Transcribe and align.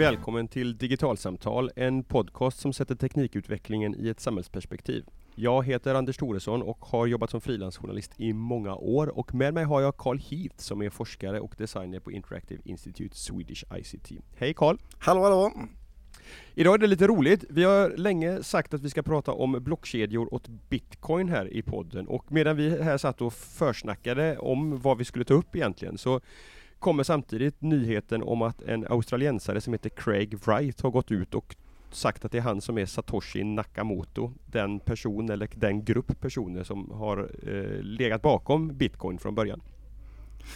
välkommen 0.00 0.48
till 0.48 0.78
Digitalsamtal, 0.78 1.70
en 1.76 2.04
podcast 2.04 2.58
som 2.58 2.72
sätter 2.72 2.94
teknikutvecklingen 2.94 3.94
i 3.94 4.08
ett 4.08 4.20
samhällsperspektiv. 4.20 5.04
Jag 5.34 5.66
heter 5.66 5.94
Anders 5.94 6.16
Thoresson 6.16 6.62
och 6.62 6.78
har 6.84 7.06
jobbat 7.06 7.30
som 7.30 7.40
frilansjournalist 7.40 8.12
i 8.16 8.32
många 8.32 8.74
år 8.74 9.18
och 9.18 9.34
med 9.34 9.54
mig 9.54 9.64
har 9.64 9.80
jag 9.80 9.96
Carl 9.96 10.18
Heath 10.18 10.56
som 10.56 10.82
är 10.82 10.90
forskare 10.90 11.40
och 11.40 11.54
designer 11.58 12.00
på 12.00 12.12
Interactive 12.12 12.62
Institute 12.64 13.16
Swedish 13.16 13.64
ICT. 13.76 14.12
Hej 14.36 14.54
Carl! 14.54 14.76
Hallå 14.98 15.22
hallå! 15.22 15.52
Idag 16.54 16.74
är 16.74 16.78
det 16.78 16.86
lite 16.86 17.06
roligt. 17.06 17.44
Vi 17.50 17.64
har 17.64 17.96
länge 17.96 18.42
sagt 18.42 18.74
att 18.74 18.82
vi 18.82 18.90
ska 18.90 19.02
prata 19.02 19.32
om 19.32 19.52
blockkedjor 19.52 20.34
åt 20.34 20.48
Bitcoin 20.48 21.28
här 21.28 21.52
i 21.52 21.62
podden 21.62 22.08
och 22.08 22.32
medan 22.32 22.56
vi 22.56 22.82
här 22.82 22.98
satt 22.98 23.20
och 23.20 23.32
försnackade 23.32 24.38
om 24.38 24.80
vad 24.80 24.98
vi 24.98 25.04
skulle 25.04 25.24
ta 25.24 25.34
upp 25.34 25.56
egentligen 25.56 25.98
så 25.98 26.20
kommer 26.80 27.02
samtidigt 27.02 27.62
nyheten 27.62 28.22
om 28.22 28.42
att 28.42 28.62
en 28.62 28.86
australiensare 28.86 29.60
som 29.60 29.72
heter 29.72 29.90
Craig 29.90 30.34
Wright 30.46 30.80
har 30.80 30.90
gått 30.90 31.10
ut 31.10 31.34
och 31.34 31.56
sagt 31.90 32.24
att 32.24 32.32
det 32.32 32.38
är 32.38 32.42
han 32.42 32.60
som 32.60 32.78
är 32.78 32.86
Satoshi 32.86 33.44
Nakamoto, 33.44 34.32
den 34.46 34.80
person 34.80 35.30
eller 35.30 35.48
den 35.54 35.84
grupp 35.84 36.20
personer 36.20 36.64
som 36.64 36.90
har 36.90 37.30
eh, 37.48 37.82
legat 37.82 38.22
bakom 38.22 38.76
Bitcoin 38.76 39.18
från 39.18 39.34
början. 39.34 39.62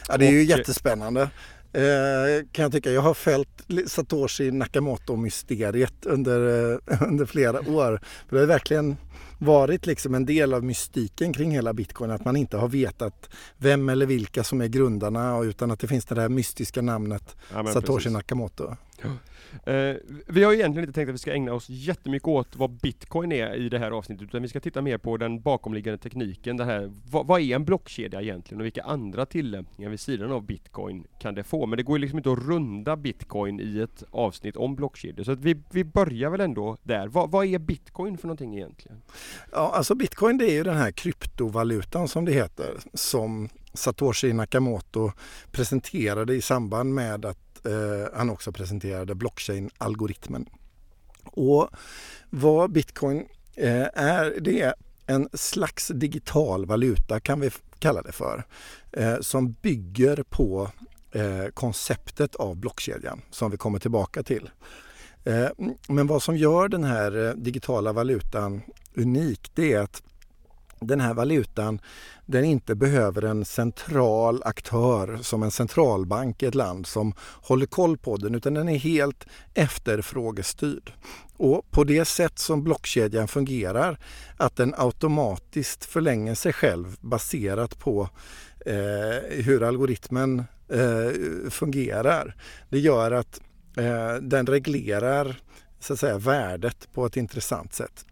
Ja, 0.08 0.16
det 0.16 0.26
är 0.26 0.32
ju 0.32 0.38
och, 0.38 0.58
jättespännande. 0.58 1.30
Eh, 1.74 2.46
kan 2.52 2.62
jag 2.62 2.72
tycka. 2.72 2.90
Jag 2.90 3.00
har 3.00 3.14
följt 3.14 3.48
Satoshi 3.86 4.50
Nakamoto-mysteriet 4.50 6.06
under, 6.06 6.72
eh, 6.72 7.02
under 7.08 7.26
flera 7.26 7.58
år. 7.60 8.00
För 8.28 8.36
det 8.36 8.42
har 8.42 8.46
verkligen 8.46 8.96
varit 9.38 9.86
liksom 9.86 10.14
en 10.14 10.26
del 10.26 10.54
av 10.54 10.64
mystiken 10.64 11.32
kring 11.32 11.50
hela 11.50 11.72
bitcoin. 11.72 12.10
Att 12.10 12.24
man 12.24 12.36
inte 12.36 12.56
har 12.56 12.68
vetat 12.68 13.30
vem 13.56 13.88
eller 13.88 14.06
vilka 14.06 14.44
som 14.44 14.60
är 14.60 14.66
grundarna 14.68 15.40
utan 15.42 15.70
att 15.70 15.80
det 15.80 15.86
finns 15.86 16.04
det 16.04 16.14
där 16.14 16.28
mystiska 16.28 16.82
namnet 16.82 17.36
ja, 17.52 17.66
Satoshi 17.66 17.94
precis. 17.94 18.12
Nakamoto. 18.12 18.76
Ja. 19.02 19.08
Eh, 19.66 19.96
vi 20.26 20.44
har 20.44 20.52
egentligen 20.52 20.88
inte 20.88 20.92
tänkt 20.92 21.08
att 21.08 21.14
vi 21.14 21.18
ska 21.18 21.32
ägna 21.32 21.52
oss 21.52 21.68
jättemycket 21.68 22.28
åt 22.28 22.56
vad 22.56 22.70
bitcoin 22.70 23.32
är 23.32 23.54
i 23.54 23.68
det 23.68 23.78
här 23.78 23.90
avsnittet 23.90 24.22
utan 24.22 24.42
vi 24.42 24.48
ska 24.48 24.60
titta 24.60 24.82
mer 24.82 24.98
på 24.98 25.16
den 25.16 25.40
bakomliggande 25.40 25.98
tekniken. 25.98 26.56
Det 26.56 26.64
här, 26.64 26.92
vad, 27.10 27.26
vad 27.26 27.40
är 27.40 27.54
en 27.54 27.64
blockkedja 27.64 28.22
egentligen 28.22 28.60
och 28.60 28.64
vilka 28.64 28.82
andra 28.82 29.26
tillämpningar 29.26 29.90
vid 29.90 30.00
sidan 30.00 30.32
av 30.32 30.42
bitcoin 30.46 31.06
kan 31.18 31.34
det 31.34 31.44
få? 31.44 31.66
Men 31.66 31.76
det 31.76 31.82
går 31.82 31.98
ju 31.98 32.00
liksom 32.00 32.18
inte 32.18 32.32
att 32.32 32.38
runda 32.38 32.96
bitcoin 32.96 33.60
i 33.60 33.80
ett 33.80 34.02
avsnitt 34.10 34.56
om 34.56 34.76
blockkedjor 34.76 35.24
så 35.24 35.32
att 35.32 35.40
vi, 35.40 35.62
vi 35.70 35.84
börjar 35.84 36.30
väl 36.30 36.40
ändå 36.40 36.76
där. 36.82 37.08
Va, 37.08 37.26
vad 37.26 37.46
är 37.46 37.58
bitcoin 37.58 38.18
för 38.18 38.26
någonting 38.26 38.54
egentligen? 38.54 39.02
Ja, 39.52 39.72
alltså 39.74 39.94
bitcoin 39.94 40.38
det 40.38 40.50
är 40.50 40.54
ju 40.54 40.62
den 40.62 40.76
här 40.76 40.90
kryptovalutan 40.90 42.08
som 42.08 42.24
det 42.24 42.32
heter 42.32 42.76
som 42.94 43.48
Satoshi 43.74 44.32
Nakamoto 44.32 45.12
presenterade 45.50 46.34
i 46.34 46.40
samband 46.40 46.94
med 46.94 47.24
att 47.24 47.43
eh, 47.64 48.08
han 48.14 48.30
också 48.30 48.52
presenterade 48.52 49.14
blockchain-algoritmen. 49.14 50.46
Och 51.24 51.70
vad 52.30 52.72
bitcoin 52.72 53.28
eh, 53.54 53.88
är, 53.94 54.40
det 54.40 54.60
är 54.60 54.74
en 55.06 55.28
slags 55.32 55.88
digital 55.88 56.66
valuta 56.66 57.20
kan 57.20 57.40
vi 57.40 57.50
kalla 57.78 58.02
det 58.02 58.12
för, 58.12 58.44
eh, 58.92 59.20
som 59.20 59.52
bygger 59.52 60.24
på 60.28 60.70
eh, 61.12 61.46
konceptet 61.54 62.34
av 62.34 62.56
blockkedjan 62.56 63.20
som 63.30 63.50
vi 63.50 63.56
kommer 63.56 63.78
tillbaka 63.78 64.22
till. 64.22 64.50
Eh, 65.24 65.48
men 65.88 66.06
vad 66.06 66.22
som 66.22 66.36
gör 66.36 66.68
den 66.68 66.84
här 66.84 67.26
eh, 67.26 67.34
digitala 67.34 67.92
valutan 67.92 68.62
unik 68.94 69.50
det 69.54 69.72
är 69.72 69.80
att 69.80 70.02
den 70.86 71.00
här 71.00 71.14
valutan 71.14 71.80
den 72.26 72.44
inte 72.44 72.74
behöver 72.74 73.22
en 73.22 73.44
central 73.44 74.42
aktör 74.44 75.18
som 75.22 75.42
en 75.42 75.50
centralbank 75.50 76.42
i 76.42 76.46
ett 76.46 76.54
land 76.54 76.86
som 76.86 77.14
håller 77.42 77.66
koll 77.66 77.96
på 77.96 78.16
den 78.16 78.34
utan 78.34 78.54
den 78.54 78.68
är 78.68 78.78
helt 78.78 79.26
efterfrågestyrd. 79.54 80.92
Och 81.36 81.70
på 81.70 81.84
det 81.84 82.04
sätt 82.04 82.38
som 82.38 82.64
blockkedjan 82.64 83.28
fungerar, 83.28 83.98
att 84.36 84.56
den 84.56 84.74
automatiskt 84.76 85.84
förlänger 85.84 86.34
sig 86.34 86.52
själv 86.52 86.96
baserat 87.00 87.78
på 87.78 88.08
eh, 88.66 89.44
hur 89.44 89.62
algoritmen 89.62 90.44
eh, 90.68 91.50
fungerar. 91.50 92.36
Det 92.68 92.78
gör 92.78 93.10
att 93.10 93.40
eh, 93.76 94.14
den 94.14 94.46
reglerar 94.46 95.36
så 95.80 95.92
att 95.92 96.00
säga, 96.00 96.18
värdet 96.18 96.88
på 96.92 97.06
ett 97.06 97.16
intressant 97.16 97.74
sätt. 97.74 98.04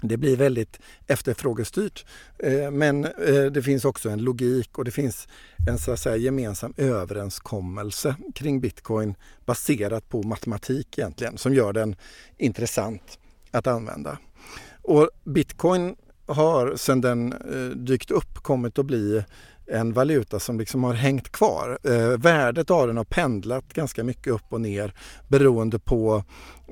Det 0.00 0.16
blir 0.16 0.36
väldigt 0.36 0.80
efterfrågestyrt 1.06 2.06
eh, 2.38 2.70
men 2.70 3.04
eh, 3.04 3.44
det 3.52 3.62
finns 3.62 3.84
också 3.84 4.08
en 4.08 4.22
logik 4.22 4.78
och 4.78 4.84
det 4.84 4.90
finns 4.90 5.28
en 5.68 5.78
så 5.78 5.92
att 5.92 6.00
säga, 6.00 6.16
gemensam 6.16 6.74
överenskommelse 6.76 8.16
kring 8.34 8.60
bitcoin 8.60 9.14
baserat 9.46 10.08
på 10.08 10.22
matematik 10.22 10.98
egentligen 10.98 11.38
som 11.38 11.54
gör 11.54 11.72
den 11.72 11.96
intressant 12.36 13.18
att 13.50 13.66
använda. 13.66 14.18
Och 14.82 15.10
bitcoin 15.24 15.96
har 16.26 16.76
sedan 16.76 17.00
den 17.00 17.32
eh, 17.32 17.76
dykt 17.76 18.10
upp 18.10 18.34
kommit 18.34 18.78
att 18.78 18.86
bli 18.86 19.24
en 19.66 19.92
valuta 19.92 20.40
som 20.40 20.58
liksom 20.58 20.84
har 20.84 20.94
hängt 20.94 21.32
kvar. 21.32 21.78
Eh, 21.84 22.18
värdet 22.18 22.70
av 22.70 22.86
den 22.86 22.96
har 22.96 23.04
pendlat 23.04 23.72
ganska 23.72 24.04
mycket 24.04 24.32
upp 24.32 24.44
och 24.48 24.60
ner 24.60 24.94
beroende 25.28 25.78
på 25.78 26.24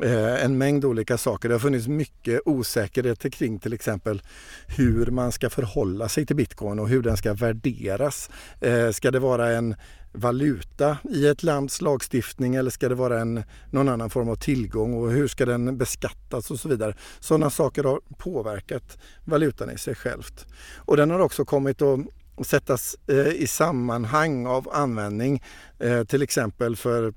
eh, 0.02 0.44
en 0.44 0.58
mängd 0.58 0.84
olika 0.84 1.18
saker. 1.18 1.48
Det 1.48 1.54
har 1.54 1.60
funnits 1.60 1.88
mycket 1.88 2.40
osäkerhet 2.44 3.34
kring 3.34 3.58
till 3.58 3.72
exempel 3.72 4.22
hur 4.76 5.06
man 5.06 5.32
ska 5.32 5.50
förhålla 5.50 6.08
sig 6.08 6.26
till 6.26 6.36
bitcoin 6.36 6.78
och 6.78 6.88
hur 6.88 7.02
den 7.02 7.16
ska 7.16 7.34
värderas. 7.34 8.30
Eh, 8.60 8.90
ska 8.90 9.10
det 9.10 9.18
vara 9.18 9.52
en 9.52 9.74
valuta 10.14 10.98
i 11.10 11.26
ett 11.26 11.42
lands 11.42 11.80
lagstiftning 11.80 12.54
eller 12.54 12.70
ska 12.70 12.88
det 12.88 12.94
vara 12.94 13.20
en, 13.20 13.42
någon 13.70 13.88
annan 13.88 14.10
form 14.10 14.28
av 14.28 14.36
tillgång 14.36 14.94
och 14.94 15.10
hur 15.10 15.28
ska 15.28 15.46
den 15.46 15.78
beskattas 15.78 16.50
och 16.50 16.60
så 16.60 16.68
vidare. 16.68 16.96
Sådana 17.20 17.50
saker 17.50 17.84
har 17.84 18.00
påverkat 18.18 18.98
valutan 19.24 19.70
i 19.70 19.78
sig 19.78 19.94
självt. 19.94 20.46
Och 20.76 20.96
den 20.96 21.10
har 21.10 21.18
också 21.18 21.44
kommit 21.44 21.82
att 21.82 22.00
och 22.34 22.46
sättas 22.46 22.96
eh, 23.06 23.28
i 23.28 23.46
sammanhang 23.46 24.46
av 24.46 24.68
användning, 24.72 25.42
eh, 25.78 26.04
till 26.04 26.22
exempel 26.22 26.76
för 26.76 27.14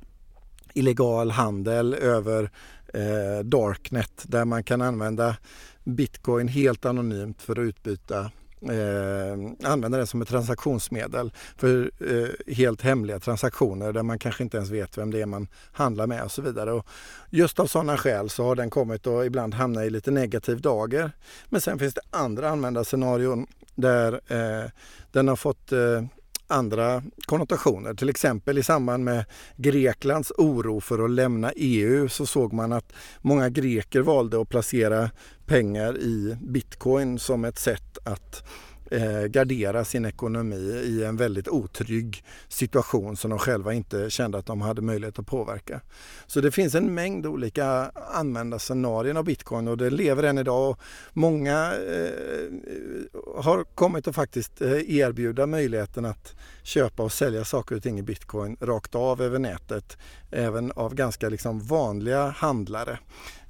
illegal 0.74 1.32
handel 1.32 1.94
över 1.94 2.52
eh, 2.94 3.44
Darknet 3.44 4.24
där 4.24 4.46
man 4.46 4.64
kan 4.64 4.82
använda 4.82 5.38
bitcoin 5.84 6.48
helt 6.48 6.86
anonymt 6.86 7.42
för 7.42 7.54
att 7.54 7.64
utbyta 7.64 8.32
Eh, 8.62 9.70
använda 9.72 9.98
det 9.98 10.08
som 10.08 10.22
ett 10.22 10.28
transaktionsmedel 10.28 11.34
för 11.58 11.92
eh, 12.00 12.54
helt 12.56 12.82
hemliga 12.82 13.20
transaktioner 13.20 13.94
där 13.94 14.04
man 14.04 14.20
kanske 14.20 14.44
inte 14.44 14.58
ens 14.58 14.70
vet 14.70 14.98
vem 14.98 15.12
det 15.12 15.22
är 15.22 15.26
man 15.26 15.48
handlar 15.72 16.08
med 16.08 16.24
och 16.24 16.32
så 16.32 16.42
vidare. 16.42 16.72
Och 16.72 16.88
just 17.30 17.60
av 17.60 17.66
sådana 17.66 17.98
skäl 17.98 18.30
så 18.30 18.44
har 18.44 18.56
den 18.56 18.70
kommit 18.70 19.08
att 19.08 19.26
ibland 19.26 19.54
hamna 19.54 19.86
i 19.86 19.90
lite 19.90 20.12
negativ 20.12 20.62
dager. 20.62 21.12
Men 21.50 21.62
sen 21.62 21.80
finns 21.80 21.94
det 21.94 22.02
andra 22.10 22.50
användarscenarion 22.50 23.48
där 23.78 24.14
eh, 24.28 24.70
den 25.12 25.28
har 25.28 25.36
fått 25.36 25.72
eh, 25.72 26.02
andra 26.48 27.04
konnotationer. 27.26 27.94
Till 27.94 28.10
exempel 28.10 28.58
i 28.58 28.64
samband 28.64 29.04
med 29.04 29.26
Greklands 29.56 30.32
oro 30.38 30.80
för 30.80 31.06
att 31.06 31.12
lämna 31.12 31.52
EU 31.56 32.10
så 32.10 32.26
såg 32.26 32.54
man 32.54 32.74
att 32.74 32.94
många 33.22 33.50
greker 33.50 34.02
valde 34.02 34.42
att 34.42 34.50
placera 34.50 35.10
pengar 35.46 35.98
i 35.98 36.38
bitcoin 36.42 37.20
som 37.20 37.46
ett 37.46 37.60
sätt 37.60 37.98
att 38.04 38.44
eh, 38.92 39.24
gardera 39.24 39.86
sin 39.86 40.06
ekonomi 40.06 40.81
i 40.86 41.03
en 41.03 41.18
väldigt 41.18 41.48
otrygg 41.48 42.24
situation 42.48 43.18
som 43.18 43.30
de 43.30 43.40
själva 43.40 43.74
inte 43.74 44.09
kände 44.09 44.38
att 44.38 44.46
de 44.46 44.62
hade 44.62 44.81
möjlighet 44.81 45.20
att 45.20 45.28
påverka. 45.28 45.81
Så 46.28 46.42
det 46.42 46.52
finns 46.52 46.75
en 46.75 46.94
mängd 46.94 47.25
olika 47.25 47.92
användarscenarier 48.13 49.16
av 49.16 49.24
bitcoin 49.24 49.68
och 49.68 49.78
det 49.78 49.89
lever 49.89 50.24
än 50.24 50.38
idag. 50.38 50.78
Många 51.13 51.74
eh, 51.74 53.44
har 53.44 53.63
kommit 53.63 54.07
att 54.07 54.16
faktiskt 54.16 54.62
eh, 54.62 54.98
erbjuda 54.98 55.48
möjligheten 55.48 56.06
att 56.06 56.36
köpa 56.63 57.04
och 57.04 57.12
sälja 57.12 57.45
saker 57.45 57.75
och 57.75 57.84
ting 57.84 58.00
i 58.00 58.04
bitcoin 58.04 58.57
rakt 58.62 58.95
av 58.95 59.22
över 59.22 59.39
nätet, 59.39 59.98
även 60.31 60.72
av 60.72 60.95
ganska 60.95 61.30
liksom 61.30 61.60
vanliga 61.60 62.28
handlare. 62.28 63.00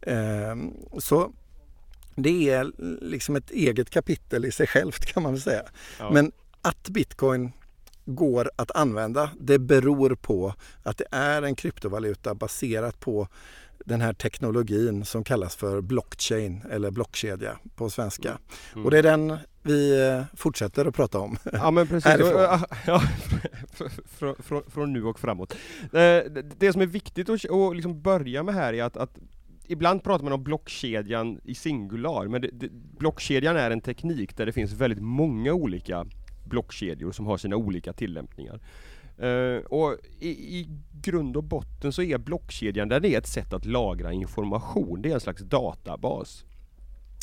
Eh, 0.01 0.56
så 0.98 1.31
det 2.18 2.50
är 2.50 2.72
liksom 3.02 3.36
ett 3.36 3.52
eget 3.52 3.90
kapitel 3.90 4.46
i 4.46 4.52
sig 4.52 4.68
självt 4.68 5.06
kan 5.06 5.24
man 5.24 5.34
väl 5.34 5.42
säga. 5.42 5.64
Ja. 6.00 6.12
Men 6.12 6.31
att 6.62 6.90
bitcoin 6.90 7.52
går 8.06 8.52
att 8.56 8.72
använda, 8.75 9.30
det 9.40 9.60
beror 9.60 10.16
på 10.16 10.54
att 10.84 10.98
det 10.98 11.06
är 11.12 11.42
en 11.42 11.56
kryptovaluta 11.56 12.36
baserat 12.36 13.00
på 13.00 13.28
den 13.86 14.02
här 14.02 14.14
teknologin 14.14 15.06
som 15.06 15.24
kallas 15.24 15.56
för 15.56 15.81
blockchain 15.81 16.62
eller 16.72 16.92
blockkedja 16.92 17.58
på 17.75 17.90
svenska. 17.90 18.30
Mm. 18.30 18.42
mm. 18.74 18.86
Och 18.86 18.92
det 18.92 18.98
är 18.98 19.04
den 19.04 19.38
vi 19.62 20.08
eh, 20.08 20.24
fortsätter 20.34 20.86
att 20.86 20.96
prata 20.96 21.20
om. 21.20 21.38
Ja 21.52 21.72
men 21.72 21.88
precis, 21.88 22.12
ja, 22.86 23.02
från, 24.18 24.36
från, 24.44 24.63
från, 24.68 24.94
nu 24.94 25.04
och 25.04 25.20
framåt. 25.20 25.54
Eh, 25.84 26.31
det 26.58 26.74
som 26.74 26.81
är 26.81 26.86
viktigt 26.86 27.30
att 27.30 27.42
liksom 27.75 28.02
börja 28.02 28.44
med 28.44 28.56
här 28.56 28.74
är 28.74 28.84
att, 28.84 28.98
att 28.98 29.18
ibland 29.68 30.04
pratar 30.04 30.24
man 30.24 30.34
om 30.34 30.44
blockkedjan 30.44 31.40
i 31.44 31.56
singular, 31.56 32.28
men 32.28 32.42
det, 32.42 32.50
det, 32.54 32.69
blockkedjan 32.72 33.58
är 33.58 33.72
en 33.72 33.81
teknik 33.81 34.38
där 34.38 34.46
det 34.46 34.52
finns 34.52 34.74
väldigt 34.74 35.02
många 35.02 35.54
olika 35.54 36.06
blockkedjor 36.44 37.12
som 37.12 37.25
har 37.25 37.38
sina 37.38 37.56
olika 37.56 37.94
tillämpningar. 37.94 38.60
Uh, 39.24 39.60
och 39.60 39.98
i, 40.19 40.30
i, 40.30 40.69
grund 41.02 41.38
och 41.38 41.44
botten 41.44 41.94
så 41.94 42.02
är 42.02 42.18
blockkedjan 42.18 42.90
den 42.90 43.06
är 43.06 43.18
ett 43.18 43.28
sätt 43.28 43.54
att 43.54 43.66
lagra 43.66 44.14
information. 44.14 45.02
Det 45.02 45.10
är 45.10 45.14
en 45.14 45.19
slags 45.19 45.42
databas. 45.42 46.46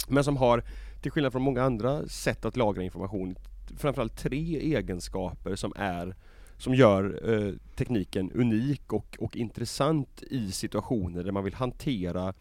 Men 0.09 0.25
som 0.25 0.37
har, 0.37 0.65
till 1.03 1.11
skillnad 1.11 1.33
från 1.33 1.43
många 1.43 1.63
andra 1.63 2.09
sätt 2.09 2.45
att 2.45 2.57
lagra 2.57 2.83
information, 2.83 3.37
framförallt 3.77 4.17
tre 4.17 4.77
egenskaper 4.77 5.55
som 5.55 5.73
är 5.77 6.17
som 6.59 6.75
gör 6.75 7.31
eh, 7.33 7.53
tekniken 7.77 8.31
unik 8.33 8.93
och, 8.93 9.17
och 9.21 9.37
intressant 9.37 10.23
i 10.23 10.53
situationer 10.53 11.25
där 11.25 11.33
man 11.33 11.45
vill 11.45 11.55
hantera 11.55 12.35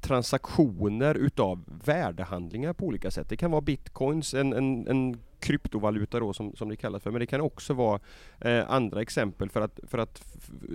transaktioner 0.00 1.14
utav 1.14 1.64
värdehandlingar 1.84 2.72
på 2.72 2.86
olika 2.86 3.10
sätt. 3.10 3.28
Det 3.28 3.36
kan 3.36 3.50
vara 3.50 3.60
bitcoins, 3.60 4.34
en, 4.34 4.52
en, 4.52 4.88
en 4.88 5.20
kryptovaluta 5.40 6.20
då 6.20 6.32
som, 6.32 6.56
som 6.56 6.68
det 6.68 6.76
kallas 6.76 7.02
för, 7.02 7.10
men 7.10 7.20
det 7.20 7.26
kan 7.26 7.40
också 7.40 7.74
vara 7.74 8.00
eh, 8.40 8.70
andra 8.70 9.02
exempel 9.02 9.50
för 9.50 9.60
att, 9.60 9.80
för 9.82 9.98
att 9.98 10.22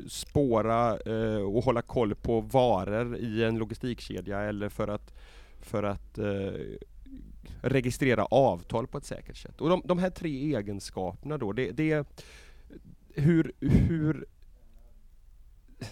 spåra 0.08 1.00
eh, 1.00 1.42
och 1.42 1.64
hålla 1.64 1.82
koll 1.82 2.16
på 2.16 2.42
varor 2.42 3.18
i 3.18 3.44
en 3.44 3.58
logistikkedja 3.58 4.40
eller 4.40 4.70
för 4.70 4.88
att, 4.88 5.14
för 5.62 5.84
att 5.84 6.18
eh, 6.18 6.52
registrera 7.62 8.26
avtal 8.26 8.88
på 8.88 8.98
ett 8.98 9.06
säkert 9.06 9.38
sätt. 9.38 9.62
Och 9.62 9.70
de, 9.70 9.82
de 9.86 9.98
här 9.98 10.10
tre 10.10 10.56
egenskaperna 10.56 11.38
då, 11.38 11.54
det, 11.54 11.72
det 11.72 12.08
hur, 13.16 13.52
hur 13.60 14.26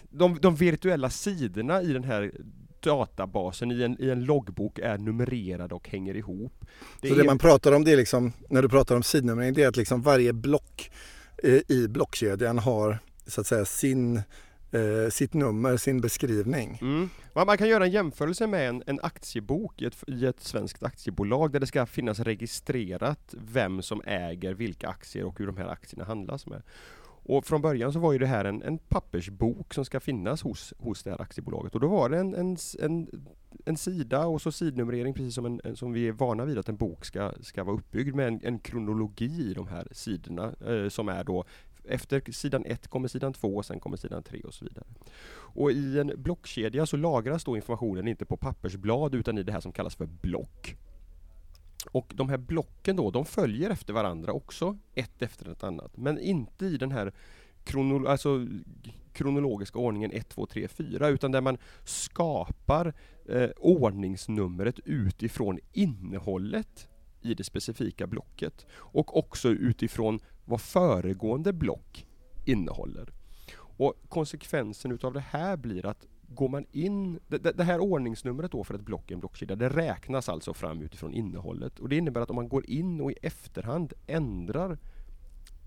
de, 0.10 0.38
de 0.42 0.56
virtuella 0.56 1.10
sidorna 1.10 1.82
i 1.82 1.94
den 1.94 2.04
här 2.04 2.32
databasen 2.80 3.72
i 3.72 3.84
en, 3.84 4.02
i 4.02 4.10
en 4.10 4.26
loggbok 4.26 4.80
är 4.80 4.98
numrerade 4.98 5.76
och 5.76 5.90
hänger 5.90 6.16
ihop. 6.16 6.66
Det 7.02 7.08
så 7.08 7.14
är... 7.14 7.18
det 7.18 7.24
man 7.24 7.38
pratar 7.38 7.72
om 7.72 7.84
det 7.84 7.92
är 7.92 7.98
liksom, 7.98 8.34
när 8.50 8.62
du 8.62 8.70
pratar 8.70 8.96
om 8.96 9.04
sidnumrering, 9.04 9.54
det 9.54 9.64
är 9.64 9.68
att 9.68 9.78
liksom 9.78 10.02
varje 10.02 10.34
block 10.34 10.92
eh, 11.44 11.60
i 11.68 11.88
blockkedjan 11.90 12.60
har 12.60 13.00
så 13.28 13.42
att 13.42 13.48
säga 13.48 13.66
sin 13.66 14.22
eh, 14.74 15.10
sitt 15.10 15.34
nummer, 15.34 15.78
sin 15.78 16.02
beskrivning. 16.02 16.80
Mm. 16.82 17.10
Man 17.34 17.58
kan 17.58 17.70
göra 17.70 17.86
en 17.86 17.92
jämförelse 17.92 18.48
med 18.48 18.70
en, 18.70 18.84
en 18.88 19.00
aktiebok 19.04 19.82
i 19.82 19.86
ett, 19.86 20.04
i 20.08 20.26
ett 20.26 20.40
svenskt 20.40 20.84
aktiebolag 20.84 21.52
där 21.52 21.60
det 21.60 21.68
ska 21.68 21.86
finnas 21.86 22.20
registrerat 22.20 23.36
vem 23.38 23.82
som 23.82 24.02
äger 24.06 24.54
vilka 24.54 24.88
aktier 24.88 25.24
och 25.24 25.40
hur 25.40 25.48
de 25.48 25.58
här 25.58 25.68
aktierna 25.68 26.06
handlas 26.06 26.46
med. 26.46 26.62
Och 27.26 27.46
från 27.46 27.62
början 27.62 27.94
så 27.94 28.00
var 28.00 28.14
ju 28.14 28.20
det 28.20 28.28
här 28.28 28.46
en, 28.46 28.62
en 28.62 28.78
pappersbok 28.78 29.74
som 29.74 29.86
ska 29.86 30.00
finnas 30.00 30.42
hos, 30.42 30.74
hos 30.78 31.04
det 31.04 31.12
här 31.12 31.22
aktiebolaget 31.22 31.76
och 31.76 31.82
då 31.82 31.88
var 31.88 32.10
det 32.10 32.18
en, 32.18 32.36
en, 32.36 32.58
en, 32.80 33.08
en 33.66 33.78
sida 33.78 34.26
och 34.26 34.42
så 34.42 34.52
sidnumrering 34.52 35.14
precis 35.14 35.36
som, 35.36 35.46
en, 35.46 35.76
som 35.76 35.94
vi 35.94 36.08
är 36.08 36.12
vana 36.12 36.46
vid 36.46 36.58
att 36.58 36.70
en 36.70 36.78
bok 36.78 37.06
ska, 37.06 37.32
ska 37.42 37.64
vara 37.64 37.76
uppbyggd 37.76 38.16
med 38.16 38.28
en, 38.28 38.40
en 38.44 38.60
kronologi 38.60 39.50
i 39.52 39.54
de 39.54 39.68
här 39.68 39.88
sidorna 39.92 40.54
eh, 40.68 40.90
som 40.90 41.10
är 41.10 41.24
då 41.24 41.46
efter 41.84 42.32
sidan 42.32 42.66
1 42.66 42.88
kommer 42.88 43.08
sidan 43.08 43.34
2 43.34 43.56
och 43.56 43.66
sen 43.66 43.80
kommer 43.80 43.98
sidan 43.98 44.24
3 44.24 44.42
och 44.42 44.54
så 44.54 44.66
vidare. 44.66 44.86
Och 45.34 45.72
i 45.72 46.00
en 46.00 46.12
blockkedja 46.18 46.86
så 46.86 46.98
lagras 46.98 47.44
då 47.44 47.56
informationen 47.56 48.08
inte 48.08 48.26
på 48.26 48.38
pappersblad 48.38 49.16
utan 49.16 49.38
i 49.38 49.44
det 49.44 49.52
här 49.52 49.60
som 49.60 49.72
kallas 49.72 49.96
för 49.96 50.06
block. 50.06 50.78
Och 51.92 52.12
de 52.16 52.30
här 52.30 52.38
blocken 52.38 52.96
då, 52.96 53.12
de 53.12 53.26
följer 53.26 53.70
efter 53.70 53.94
varandra 53.94 54.34
också, 54.34 54.78
ett 54.94 55.22
efter 55.22 55.52
ett 55.52 55.64
annat. 55.64 55.98
Men 55.98 56.20
inte 56.20 56.66
i 56.66 56.78
den 56.78 56.92
här 56.92 57.14
kronolo 57.64 58.08
alltså, 58.08 58.48
kronologiska 59.14 59.80
ordningen 59.80 60.12
1, 60.12 60.30
2, 60.30 60.46
3, 60.46 60.68
4 60.68 61.08
utan 61.08 61.32
där 61.32 61.42
man 61.42 61.58
skapar 61.84 62.94
eh, 63.30 63.50
ordningsnumret 63.58 64.80
utifrån 64.86 65.60
innehållet 65.74 66.88
i 67.22 67.34
det 67.34 67.44
specifika 67.44 68.08
blocket 68.08 68.66
och 68.74 69.18
också 69.18 69.50
utifrån 69.50 70.20
vad 70.46 70.62
föregående 70.62 71.54
block 71.54 72.08
innehåller. 72.46 73.14
Och 73.56 73.94
konsekvensen 74.10 74.92
utav 74.92 75.14
det 75.14 75.20
här 75.30 75.58
blir 75.58 75.86
att 75.86 76.08
går 76.36 76.50
man 76.50 76.66
in, 76.72 77.20
det, 77.28 77.38
det, 77.38 77.64
här 77.64 77.80
ordningsnumret 77.80 78.52
då 78.52 78.64
för 78.64 78.74
ett 78.74 78.82
block 78.82 79.12
i 79.12 79.14
en 79.14 79.20
blockkedja, 79.20 79.56
det 79.56 79.70
räknas 79.70 80.30
alltså 80.30 80.54
fram 80.54 80.82
utifrån 80.82 81.14
innehållet. 81.14 81.80
Och 81.80 81.90
det 81.90 81.98
innebär 81.98 82.22
att 82.22 82.30
om 82.30 82.36
man 82.36 82.50
går 82.50 82.70
in 82.70 83.02
och 83.02 83.12
i 83.12 83.16
efterhand 83.22 83.94
ändrar 84.08 84.78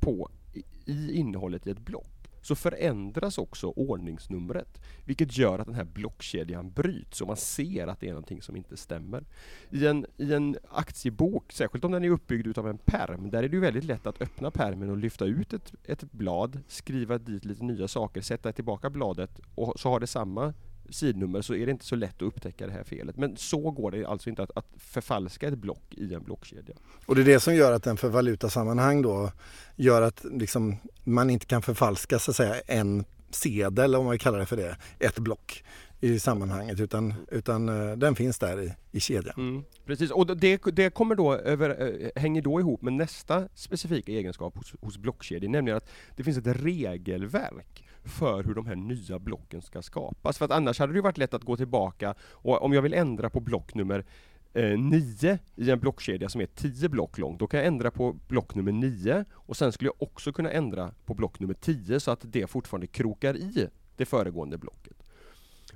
på 0.01 0.31
i, 0.55 0.65
i 0.93 1.13
innehållet 1.13 1.67
i 1.67 1.71
ett 1.71 1.79
block 1.79 2.16
så 2.47 2.55
förändras 2.55 3.39
också 3.39 3.67
ordningsnumret. 3.67 4.81
Vilket 5.05 5.39
gör 5.39 5.59
att 5.59 5.67
den 5.67 5.75
här 5.75 5.85
blockkedjan 5.85 6.71
bryts 6.71 7.21
och 7.21 7.27
man 7.27 7.37
ser 7.37 7.87
att 7.87 8.01
det 8.01 8.07
är 8.07 8.13
någonting 8.13 8.43
som 8.43 8.57
inte 8.57 8.77
stämmer. 8.77 9.25
I 9.71 9.87
en, 9.87 10.07
i 10.17 10.33
en 10.35 10.57
aktiebok, 10.71 11.53
särskilt 11.53 11.85
om 11.85 11.93
den 11.93 12.05
är 12.05 12.11
uppbyggd 12.11 12.47
utav 12.47 12.69
en 12.69 12.79
perm, 12.79 13.31
där 13.31 13.43
är 13.43 13.49
det 13.49 13.55
ju 13.55 13.61
väldigt 13.61 13.85
lätt 13.85 14.07
att 14.07 14.23
öppna 14.23 14.51
permen 14.51 14.91
och 14.91 14.97
lyfta 14.97 15.25
ut 15.25 15.53
ett, 15.53 15.75
ett 15.85 16.13
blad, 16.13 16.61
skriva 16.69 17.19
dit 17.19 17.45
lite 17.45 17.65
nya 17.65 17.89
saker, 17.89 18.21
sätta 18.21 18.53
tillbaka 18.53 18.91
bladet 18.91 19.41
och 19.55 19.81
så 19.81 19.89
har 19.89 20.01
det 20.01 20.07
samma 20.07 20.55
sidnummer 20.91 21.43
så 21.43 21.55
är 21.55 21.67
det 21.67 21.73
inte 21.73 21.85
så 21.85 21.97
lätt 21.97 22.17
att 22.17 22.23
upptäcka 22.23 22.67
det 22.67 22.73
här 22.73 22.85
felet. 22.85 23.17
Men 23.17 23.37
så 23.37 23.71
går 23.71 23.91
det 23.91 24.05
alltså 24.05 24.31
inte 24.31 24.43
att, 24.43 24.51
att 24.55 24.67
förfalska 24.77 25.49
ett 25.49 25.59
block 25.59 25.95
i 25.95 26.15
en 26.15 26.23
blockkedja. 26.23 26.75
Och 27.07 27.15
det 27.15 27.21
är 27.21 27.25
det 27.25 27.41
som 27.41 27.55
gör 27.55 27.73
att 27.73 27.83
den 27.83 27.97
för 27.97 28.09
valutasammanhang 28.09 29.03
då 29.03 29.33
gör 29.77 30.03
att 30.03 30.25
liksom 30.25 30.77
man 31.05 31.31
inte 31.31 31.47
kan 31.47 31.63
förfalska 31.63 32.19
så 32.19 32.31
att 32.31 32.37
säga 32.37 32.61
en 32.61 33.05
sedel 33.31 33.95
om 33.95 34.05
man 34.05 34.19
kallar 34.19 34.39
det 34.39 34.47
för 34.47 34.57
det, 34.57 34.77
ett 34.99 35.19
block 35.19 35.65
i 36.01 36.19
sammanhanget 36.19 36.81
utan, 36.81 37.15
utan 37.31 37.69
uh, 37.69 37.97
den 37.97 38.15
finns 38.15 38.39
där 38.39 38.63
i, 38.63 38.73
i 38.93 39.01
kedjan. 39.01 39.35
Mm, 39.37 39.65
precis, 39.87 40.11
och 40.11 40.37
det, 40.37 40.61
det 40.73 40.95
kommer 40.95 41.15
då 41.15 41.35
över, 41.35 41.83
uh, 41.83 42.09
hänger 42.17 42.43
då 42.43 42.61
ihop 42.61 42.83
med 42.83 42.93
nästa 42.93 43.49
specifika 43.55 44.13
egenskap 44.13 44.57
hos, 44.57 44.75
hos 44.81 44.99
blockkedjor, 44.99 45.49
nämligen 45.49 45.77
att 45.77 45.89
det 46.17 46.25
finns 46.25 46.39
ett 46.39 46.47
regelverk 46.47 47.86
för 48.07 48.45
hur 48.45 48.55
de 48.55 48.67
här 48.67 48.77
nya 48.77 49.19
blocken 49.19 49.63
ska 49.63 49.83
skapas. 49.83 50.39
För 50.39 50.45
att 50.45 50.51
annars 50.51 50.79
hade 50.79 50.93
det 50.93 51.01
varit 51.01 51.19
lätt 51.19 51.35
att 51.35 51.45
gå 51.45 51.57
tillbaka 51.57 52.15
och 52.21 52.63
om 52.63 52.73
jag 52.73 52.83
vill 52.83 52.95
ändra 52.95 53.31
på 53.31 53.41
block 53.41 53.75
nummer 53.75 54.05
eh, 54.53 54.79
9 54.79 55.39
i 55.57 55.71
en 55.71 55.81
blockkedja 55.81 56.29
som 56.29 56.41
är 56.41 56.47
10 56.47 56.89
block 56.89 57.19
lång, 57.19 57.37
då 57.39 57.47
kan 57.47 57.59
jag 57.59 57.67
ändra 57.67 57.91
på 57.91 58.17
block 58.29 58.55
nummer 58.55 58.73
9 58.73 59.25
och 59.33 59.57
sen 59.57 59.73
skulle 59.73 59.89
jag 59.89 60.03
också 60.03 60.33
kunna 60.33 60.51
ändra 60.51 60.93
på 61.05 61.15
block 61.15 61.41
nummer 61.41 61.55
10 61.55 62.01
så 62.01 62.11
att 62.11 62.21
det 62.23 62.47
fortfarande 62.47 62.87
krokar 62.87 63.37
i 63.37 63.69
det 63.97 64.05
föregående 64.05 64.59
blocket. 64.59 65.03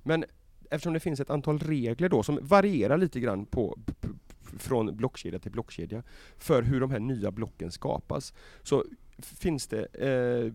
Men 0.03 0.25
eftersom 0.71 0.93
det 0.93 1.01
finns 1.01 1.21
ett 1.21 1.31
antal 1.31 1.59
regler 1.59 2.09
då 2.09 2.23
som 2.23 2.39
varierar 2.43 2.99
lite 2.99 3.21
grann 3.21 3.47
på, 3.47 3.79
från 4.59 4.97
blockkedja 4.97 5.39
till 5.39 5.53
blockkedja 5.53 6.03
för 6.39 6.63
hur 6.63 6.81
de 6.81 6.91
här 6.91 7.01
nya 7.01 7.31
blocken 7.31 7.71
skapas 7.71 8.35
så 8.63 8.85
finns 9.23 9.67
det 9.67 9.85
eh, 9.85 10.53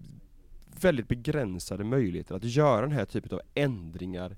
väldigt 0.82 1.08
begränsade 1.08 1.84
möjligheter 1.84 2.36
att 2.36 2.44
göra 2.44 2.82
den 2.82 2.92
här 2.92 3.06
typen 3.06 3.34
av 3.34 3.42
ändringar 3.54 4.38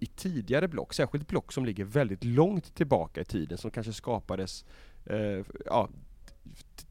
i 0.00 0.06
tidigare 0.06 0.68
block, 0.68 0.94
särskilt 0.94 1.28
block 1.28 1.52
som 1.52 1.64
ligger 1.64 1.84
väldigt 1.84 2.24
långt 2.24 2.74
tillbaka 2.74 3.20
i 3.20 3.24
tiden 3.24 3.58
som 3.58 3.70
kanske 3.70 3.92
skapades 3.92 4.64
eh, 5.06 5.44
ja, 5.66 5.88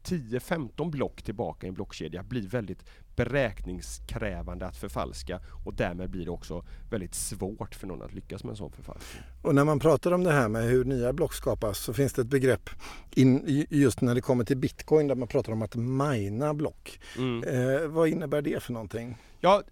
10-15 0.04 0.90
block 0.90 1.22
tillbaka 1.22 1.66
i 1.66 1.68
en 1.68 1.74
blockkedja 1.74 2.22
blir 2.22 2.48
väldigt 2.48 2.84
beräkningskrävande 3.16 4.66
att 4.66 4.76
förfalska 4.76 5.40
och 5.64 5.74
därmed 5.74 6.10
blir 6.10 6.24
det 6.24 6.30
också 6.30 6.64
väldigt 6.90 7.14
svårt 7.14 7.74
för 7.74 7.86
någon 7.86 8.02
att 8.02 8.14
lyckas 8.14 8.44
med 8.44 8.50
en 8.50 8.56
sån 8.56 8.72
förfalskning. 8.72 9.22
Och 9.42 9.54
när 9.54 9.64
man 9.64 9.78
pratar 9.78 10.12
om 10.12 10.24
det 10.24 10.32
här 10.32 10.48
med 10.48 10.64
hur 10.64 10.84
nya 10.84 11.12
block 11.12 11.34
skapas 11.34 11.78
så 11.78 11.92
finns 11.92 12.12
det 12.12 12.22
ett 12.22 12.28
begrepp 12.28 12.70
in, 13.10 13.66
just 13.70 14.00
när 14.00 14.14
det 14.14 14.20
kommer 14.20 14.44
till 14.44 14.56
bitcoin 14.56 15.08
där 15.08 15.14
man 15.14 15.28
pratar 15.28 15.52
om 15.52 15.62
att 15.62 15.74
mina 15.74 16.54
block. 16.54 17.00
Mm. 17.16 17.44
Eh, 17.44 17.88
vad 17.88 18.08
innebär 18.08 18.42
det 18.42 18.62
för 18.62 18.72
någonting? 18.72 19.16
Ja, 19.40 19.62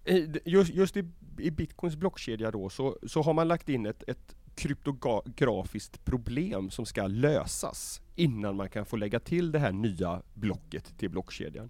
just, 0.45 0.73
just 0.73 0.97
i, 0.97 1.05
i 1.37 1.51
bitcoins 1.51 1.95
blockkedja 1.95 2.51
då 2.51 2.69
så, 2.69 2.97
så 3.07 3.21
har 3.21 3.33
man 3.33 3.47
lagt 3.47 3.69
in 3.69 3.85
ett, 3.85 4.03
ett 4.07 4.35
kryptografiskt 4.55 6.05
problem 6.05 6.69
som 6.69 6.85
ska 6.85 7.07
lösas 7.07 8.01
innan 8.15 8.55
man 8.55 8.69
kan 8.69 8.85
få 8.85 8.95
lägga 8.95 9.19
till 9.19 9.51
det 9.51 9.59
här 9.59 9.71
nya 9.71 10.21
blocket 10.33 10.97
till 10.97 11.09
blockkedjan. 11.09 11.69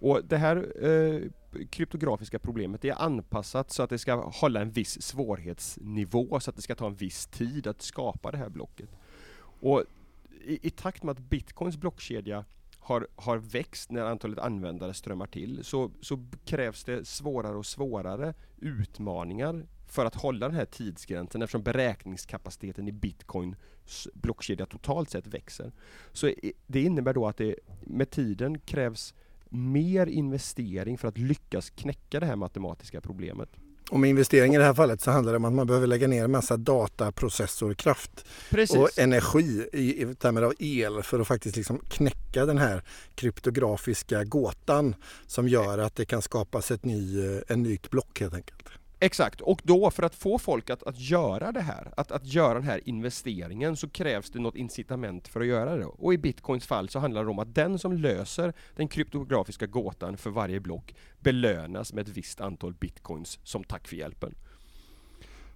Och 0.00 0.24
det 0.24 0.36
här 0.36 0.86
eh, 0.86 1.20
kryptografiska 1.70 2.38
problemet 2.38 2.84
är 2.84 3.02
anpassat 3.02 3.70
så 3.70 3.82
att 3.82 3.90
det 3.90 3.98
ska 3.98 4.14
hålla 4.14 4.60
en 4.60 4.70
viss 4.70 5.02
svårighetsnivå 5.02 6.40
så 6.40 6.50
att 6.50 6.56
det 6.56 6.62
ska 6.62 6.74
ta 6.74 6.86
en 6.86 6.94
viss 6.94 7.26
tid 7.26 7.66
att 7.66 7.82
skapa 7.82 8.30
det 8.30 8.38
här 8.38 8.48
blocket. 8.48 8.88
Och 9.60 9.84
i, 10.44 10.66
i 10.66 10.70
takt 10.70 11.02
med 11.02 11.12
att 11.12 11.18
bitcoins 11.18 11.76
blockkedja 11.76 12.44
har, 12.78 13.08
har 13.16 13.36
växt 13.36 13.90
när 13.90 14.02
antalet 14.02 14.38
användare 14.38 14.94
strömmar 14.94 15.26
till 15.26 15.64
så, 15.64 15.90
så 16.00 16.24
krävs 16.44 16.84
det 16.84 17.04
svårare 17.04 17.56
och 17.56 17.66
svårare 17.66 18.34
utmaningar 18.58 19.66
för 19.86 20.06
att 20.06 20.14
hålla 20.14 20.48
den 20.48 20.56
här 20.56 20.64
tidsgränsen 20.64 21.42
eftersom 21.42 21.62
beräkningskapaciteten 21.62 22.88
i 22.88 22.92
bitcoin 22.92 23.56
blockkedja 24.14 24.66
totalt 24.66 25.10
sett 25.10 25.26
växer. 25.26 25.72
Så 26.12 26.32
det 26.66 26.82
innebär 26.82 27.14
då 27.14 27.26
att 27.26 27.36
det 27.36 27.54
med 27.80 28.10
tiden 28.10 28.58
krävs 28.58 29.14
mer 29.50 30.06
investering 30.06 30.98
för 30.98 31.08
att 31.08 31.18
lyckas 31.18 31.70
knäcka 31.70 32.20
det 32.20 32.26
här 32.26 32.36
matematiska 32.36 33.00
problemet. 33.00 33.48
Och 33.90 34.00
med 34.00 34.10
investering 34.10 34.54
i 34.54 34.58
det 34.58 34.64
här 34.64 34.74
fallet 34.74 35.00
så 35.00 35.10
handlar 35.10 35.32
det 35.32 35.36
om 35.36 35.44
att 35.44 35.52
man 35.52 35.66
behöver 35.66 35.86
lägga 35.86 36.08
ner 36.08 36.24
en 36.24 36.30
massa 36.30 36.56
dataprocessorkraft 36.56 38.24
Precis. 38.50 38.76
och 38.76 38.98
energi 38.98 39.68
i, 39.72 40.02
i 40.02 40.14
termer 40.14 40.42
av 40.42 40.52
el 40.58 41.02
för 41.02 41.20
att 41.20 41.26
faktiskt 41.26 41.56
liksom 41.56 41.78
knäcka 41.88 42.46
den 42.46 42.58
här 42.58 42.82
kryptografiska 43.14 44.24
gåtan 44.24 44.94
som 45.26 45.48
gör 45.48 45.78
att 45.78 45.96
det 45.96 46.04
kan 46.04 46.22
skapas 46.22 46.70
ett 46.70 46.84
ny, 46.84 47.26
eh, 47.26 47.40
en 47.48 47.62
nytt 47.62 47.90
block 47.90 48.20
helt 48.20 48.34
enkelt. 48.34 48.69
Exakt, 49.02 49.40
och 49.40 49.60
då 49.64 49.90
för 49.90 50.02
att 50.02 50.14
få 50.14 50.38
folk 50.38 50.70
att, 50.70 50.82
att 50.82 51.00
göra 51.00 51.52
det 51.52 51.60
här, 51.60 51.92
att, 51.96 52.12
att 52.12 52.26
göra 52.26 52.54
den 52.54 52.62
här 52.62 52.80
investeringen 52.84 53.76
så 53.76 53.88
krävs 53.88 54.30
det 54.30 54.38
något 54.38 54.56
incitament 54.56 55.28
för 55.28 55.40
att 55.40 55.46
göra 55.46 55.76
det. 55.76 55.84
Och 55.84 56.14
i 56.14 56.18
Bitcoins 56.18 56.66
fall 56.66 56.88
så 56.88 56.98
handlar 56.98 57.24
det 57.24 57.30
om 57.30 57.38
att 57.38 57.54
den 57.54 57.78
som 57.78 57.92
löser 57.92 58.52
den 58.76 58.88
kryptografiska 58.88 59.66
gåtan 59.66 60.16
för 60.16 60.30
varje 60.30 60.60
block 60.60 60.94
belönas 61.20 61.92
med 61.92 62.08
ett 62.08 62.16
visst 62.16 62.40
antal 62.40 62.74
Bitcoins 62.74 63.38
som 63.42 63.64
tack 63.64 63.88
för 63.88 63.96
hjälpen. 63.96 64.34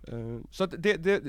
Eh, 0.08 0.38
så 0.50 0.64
att 0.64 0.74
det, 0.78 0.96
det, 0.96 1.22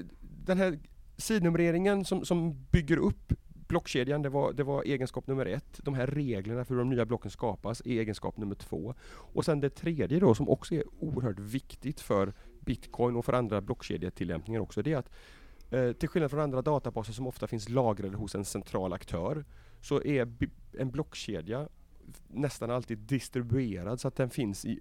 den 0.46 0.58
här 0.58 0.80
sidnumreringen 1.18 2.06
som, 2.06 2.26
som 2.26 2.66
bygger 2.72 2.98
upp 2.98 3.34
blockkedjan, 3.68 4.22
det 4.22 4.30
var, 4.30 4.54
det 4.54 4.64
var 4.64 4.84
egenskap 4.84 5.28
nummer 5.28 5.46
ett. 5.46 5.80
De 5.84 5.94
här 5.94 6.08
reglerna 6.08 6.66
för 6.66 6.74
hur 6.74 6.80
de 6.80 6.90
nya 6.90 7.06
blocken 7.06 7.32
skapas 7.32 7.82
är 7.86 7.92
egenskap 7.92 8.38
nummer 8.38 8.56
två. 8.56 8.94
Och 9.08 9.46
sen 9.46 9.60
det 9.60 9.70
tredje 9.70 10.20
då 10.20 10.36
som 10.36 10.50
också 10.50 10.76
är 10.76 10.84
oerhört 11.00 11.40
viktigt 11.40 12.02
för 12.02 12.34
Bitcoin 12.60 13.16
och 13.16 13.26
för 13.26 13.34
andra 13.34 13.62
blockkedjetillämpningar 13.62 14.60
också, 14.60 14.82
det 14.82 14.94
är 14.94 14.98
att 14.98 15.10
eh, 15.70 15.92
till 15.92 16.10
skillnad 16.10 16.32
från 16.32 16.40
andra 16.40 16.62
databaser 16.62 17.14
som 17.14 17.28
ofta 17.28 17.48
finns 17.48 17.70
lagrade 17.70 18.18
hos 18.18 18.36
en 18.36 18.46
central 18.46 18.94
aktör, 18.94 19.46
så 19.82 20.04
är 20.04 20.38
en 20.78 20.92
blockkedja 20.92 21.68
nästan 22.28 22.72
alltid 22.72 22.98
distribuerad 22.98 24.00
så 24.00 24.08
att 24.08 24.16
den 24.16 24.30
finns 24.30 24.66
i 24.66 24.80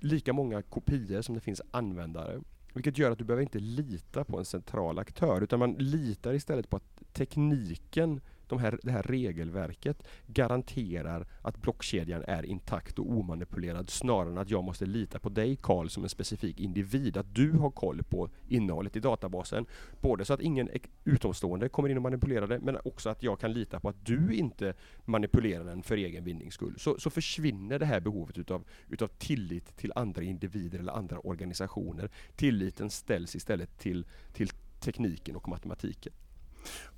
lika 0.00 0.32
många 0.32 0.62
kopior 0.62 1.22
som 1.22 1.34
det 1.34 1.40
finns 1.40 1.62
användare. 1.70 2.40
Vilket 2.74 2.98
gör 2.98 3.10
att 3.10 3.18
du 3.18 3.24
behöver 3.24 3.42
inte 3.42 3.58
lita 3.58 4.24
på 4.24 4.38
en 4.38 4.44
central 4.44 4.98
aktör 4.98 5.40
utan 5.40 5.58
man 5.58 5.72
litar 5.72 6.34
istället 6.34 6.70
på 6.70 6.76
att 6.76 6.95
tekniken, 7.16 8.20
de 8.48 8.58
här, 8.58 8.78
det 8.82 8.90
här 8.90 9.02
regelverket 9.02 10.02
garanterar 10.26 11.26
att 11.42 11.62
blockkedjan 11.62 12.24
är 12.26 12.42
intakt 12.42 12.98
och 12.98 13.10
omanipulerad 13.10 13.90
snarare 13.90 14.30
än 14.30 14.38
att 14.38 14.50
jag 14.50 14.64
måste 14.64 14.86
lita 14.86 15.18
på 15.18 15.28
dig 15.28 15.56
Karl 15.56 15.88
som 15.88 16.02
en 16.02 16.08
specifik 16.08 16.60
individ. 16.60 17.16
Att 17.16 17.34
du 17.34 17.52
har 17.52 17.70
koll 17.70 18.02
på 18.02 18.30
innehållet 18.48 18.96
i 18.96 19.00
databasen. 19.00 19.66
Både 20.00 20.24
så 20.24 20.34
att 20.34 20.40
ingen 20.40 20.68
utomstående 21.04 21.68
kommer 21.68 21.88
in 21.88 21.96
och 21.96 22.02
manipulerar 22.02 22.46
det 22.46 22.58
men 22.58 22.78
också 22.84 23.10
att 23.10 23.22
jag 23.22 23.40
kan 23.40 23.52
lita 23.52 23.80
på 23.80 23.88
att 23.88 24.06
du 24.06 24.34
inte 24.34 24.74
manipulerar 25.04 25.64
den 25.64 25.82
för 25.82 25.96
egen 25.96 26.24
vinnings 26.24 26.54
skull. 26.54 26.74
Så, 26.78 26.98
så 26.98 27.10
försvinner 27.10 27.78
det 27.78 27.86
här 27.86 28.00
behovet 28.00 28.38
utav, 28.38 28.64
utav 28.88 29.08
tillit 29.08 29.76
till 29.76 29.92
andra 29.96 30.22
individer 30.22 30.78
eller 30.78 30.92
andra 30.92 31.18
organisationer. 31.18 32.10
Tilliten 32.36 32.90
ställs 32.90 33.36
istället 33.36 33.78
till, 33.78 34.06
till 34.32 34.48
tekniken 34.80 35.36
och 35.36 35.48
matematiken. 35.48 36.12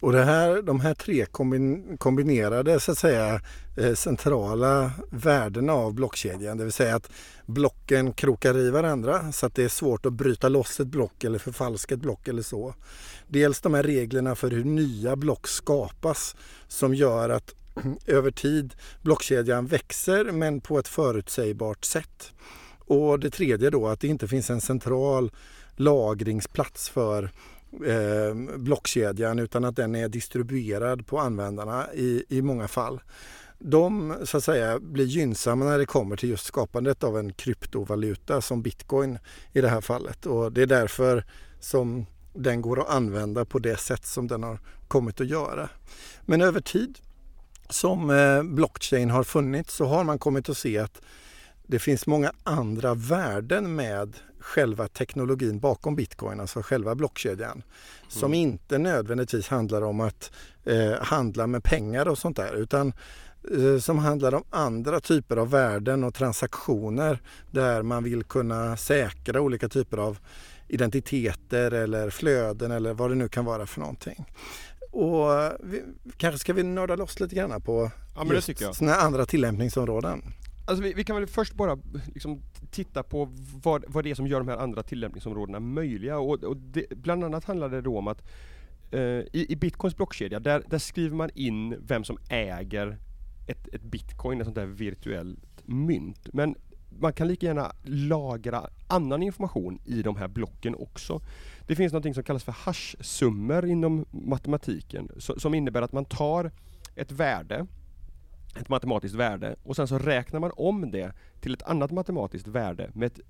Och 0.01 0.13
det 0.13 0.25
här, 0.25 0.63
de 0.63 0.81
här 0.81 0.95
tre 0.95 1.27
kombinerade 1.99 2.81
så 2.81 2.93
att 2.93 2.99
säga 2.99 3.41
eh, 3.77 3.95
centrala 3.95 4.91
värdena 5.11 5.73
av 5.73 5.95
blockkedjan, 5.95 6.57
det 6.57 6.65
vill 6.65 6.73
säga 6.73 6.97
att 6.97 7.11
blocken 7.47 8.13
krokar 8.13 8.59
i 8.59 8.71
varandra 8.71 9.33
så 9.33 9.47
att 9.47 9.55
det 9.55 9.65
är 9.65 9.69
svårt 9.69 10.07
att 10.07 10.13
bryta 10.13 10.49
loss 10.49 10.81
ett 10.81 10.87
block 10.87 11.25
eller 11.25 11.39
förfalska 11.39 11.95
ett 11.95 12.01
block 12.01 12.29
eller 12.29 12.43
så. 12.43 12.75
Dels 13.27 13.61
de 13.61 13.75
här 13.75 13.83
reglerna 13.83 14.35
för 14.35 14.51
hur 14.51 14.65
nya 14.65 15.17
block 15.17 15.49
skapas 15.49 16.37
som 16.69 16.95
gör 16.95 17.29
att 17.29 17.55
över 18.07 18.31
tid 18.31 18.75
blockkedjan 19.03 19.67
växer 19.67 20.25
men 20.25 20.61
på 20.61 20.79
ett 20.79 20.89
förutsägbart 20.89 21.85
sätt. 21.85 22.33
Och 22.79 23.21
det 23.21 23.31
tredje 23.31 23.71
då 23.71 23.89
att 23.89 24.01
det 24.01 24.09
inte 24.09 24.29
finns 24.29 24.51
en 24.51 24.61
central 24.61 25.31
lagringsplats 25.77 26.89
för 26.89 27.31
eh, 27.87 28.59
blockkedjan 28.59 29.39
utan 29.39 29.65
att 29.65 29.77
den 29.77 29.95
är 29.95 30.09
distribuerad 30.09 31.07
på 31.07 31.19
användarna 31.19 31.87
i, 31.95 32.25
i 32.29 32.43
många 32.43 32.69
fall. 32.69 33.01
De 33.59 34.15
så 34.25 34.37
att 34.37 34.45
säga 34.45 34.79
blir 34.79 35.05
gynnsamma 35.05 35.65
när 35.65 35.79
det 35.79 35.87
kommer 35.87 36.17
till 36.17 36.29
just 36.29 36.47
skapandet 36.47 37.05
av 37.05 37.19
en 37.19 37.33
kryptovaluta 37.33 38.41
som 38.41 38.63
bitcoin 38.63 39.19
i 39.53 39.61
det 39.61 39.69
här 39.69 39.81
fallet 39.81 40.27
och 40.27 40.53
det 40.53 40.63
är 40.63 40.67
därför 40.67 41.25
som 41.61 42.07
den 42.35 42.63
går 42.63 42.81
att 42.81 42.89
använda 42.89 43.45
på 43.45 43.59
det 43.59 43.77
sätt 43.77 44.07
som 44.07 44.29
den 44.29 44.43
har 44.43 44.59
kommit 44.89 45.21
att 45.21 45.29
göra. 45.29 45.69
Men 46.23 46.43
över 46.43 46.61
tid 46.61 46.99
som 47.71 48.11
eh, 48.11 48.43
blockchain 48.43 49.11
har 49.11 49.25
funnits 49.25 49.75
så 49.75 49.85
har 49.85 50.05
man 50.05 50.19
kommit 50.19 50.49
att 50.49 50.59
se 50.59 50.79
att 50.79 51.01
det 51.67 51.79
finns 51.79 52.07
många 52.07 52.33
andra 52.43 52.95
värden 52.95 53.75
med 53.75 54.17
själva 54.41 54.89
teknologin 54.89 55.61
bakom 55.61 55.97
bitcoin, 55.97 56.41
alltså 56.41 56.63
själva 56.63 56.95
blockkedjan. 56.95 57.63
Som 58.09 58.35
inte 58.35 58.79
nödvändigtvis 58.79 59.49
handlar 59.49 59.83
om 59.83 60.01
att 60.01 60.33
eh, 60.65 60.93
handla 61.01 61.47
med 61.47 61.65
pengar 61.65 62.09
och 62.09 62.19
sånt 62.19 62.37
där 62.37 62.55
utan 62.55 62.93
eh, 63.55 63.79
som 63.81 63.99
handlar 63.99 64.35
om 64.35 64.45
andra 64.51 65.01
typer 65.01 65.37
av 65.37 65.51
värden 65.51 66.05
och 66.05 66.15
transaktioner 66.15 67.23
där 67.51 67.83
man 67.83 68.05
vill 68.05 68.25
kunna 68.25 68.77
säkra 68.77 69.41
olika 69.41 69.69
typer 69.69 69.97
av 69.97 70.19
identiteter 70.69 71.71
eller 71.71 72.11
flöden 72.11 72.71
eller 72.71 72.95
vad 72.95 73.11
det 73.11 73.15
nu 73.15 73.29
kan 73.29 73.45
vara 73.45 73.67
för 73.67 73.81
någonting. 73.81 74.27
Och 74.91 75.31
vi, 75.61 75.83
kanske 76.17 76.39
ska 76.39 76.53
vi 76.53 76.63
nörda 76.63 76.97
loss 76.97 77.21
lite 77.21 77.35
grann 77.35 77.61
på 77.63 77.91
Ja 78.15 78.73
sådana 78.73 78.95
andra 78.95 79.27
tillämpningsområden. 79.27 80.23
Alltså 80.67 80.83
vi, 80.83 80.93
vi 80.93 81.05
kan 81.05 81.17
väl 81.17 81.27
först 81.27 81.55
bara 81.55 81.79
liksom 82.15 82.43
titta 82.71 83.03
på 83.03 83.29
vad, 83.63 83.85
vad 83.89 84.05
det 84.05 84.11
är 84.11 84.15
som 84.15 84.27
gör 84.27 84.39
de 84.39 84.49
här 84.49 84.57
andra 84.57 84.83
tillämpningsområdena 84.83 85.61
möjliga. 85.61 86.19
Och, 86.19 86.45
och 86.45 86.57
det, 86.57 86.87
bland 86.91 87.25
annat 87.25 87.45
handlar 87.45 87.69
det 87.69 87.81
då 87.81 87.99
om 87.99 88.09
att 88.09 88.23
eh, 88.91 89.01
i, 89.01 89.47
i 89.49 89.57
Bitcoins 89.57 89.97
blockkedja, 89.97 90.41
där, 90.41 90.63
där 90.67 90.79
skriver 90.79 91.17
man 91.17 91.31
in 91.35 91.77
vem 91.87 92.05
som 92.05 92.19
äger 92.29 92.99
ett, 93.47 93.69
ett 93.75 93.83
bitcoin, 93.83 94.41
ett 94.41 94.47
sånt 94.47 94.55
där 94.55 94.67
virtuellt 94.67 95.63
mynt. 95.65 96.29
Men 96.33 96.55
man 96.99 97.13
kan 97.13 97.29
lika 97.29 97.47
gärna 97.47 97.73
lagra 97.83 98.67
annan 98.87 99.23
information 99.23 99.79
i 99.85 100.03
de 100.03 100.17
här 100.17 100.29
blocken 100.29 100.75
också. 100.75 101.21
Det 101.67 101.77
finns 101.77 101.93
något 101.93 102.15
som 102.15 102.23
kallas 102.25 102.45
för 102.45 102.53
hash-summor 102.53 103.67
inom 103.67 104.07
matematiken, 104.11 105.11
så, 105.19 105.41
som 105.41 105.55
innebär 105.55 105.83
att 105.83 105.93
man 105.93 106.05
tar 106.05 106.51
ett 106.95 107.13
värde 107.13 107.67
ett 108.57 108.69
matematiskt 108.69 109.15
värde 109.15 109.57
och 109.63 109.77
sen 109.77 109.89
så 109.89 109.99
räknar 109.99 110.41
man 110.41 110.51
om 110.57 110.91
det 110.91 111.13
till 111.41 111.55
ett 111.55 111.63
annat 111.63 111.91
matematiskt 111.91 112.49
värde 112.49 112.91
med 112.95 113.07
ett 113.07 113.21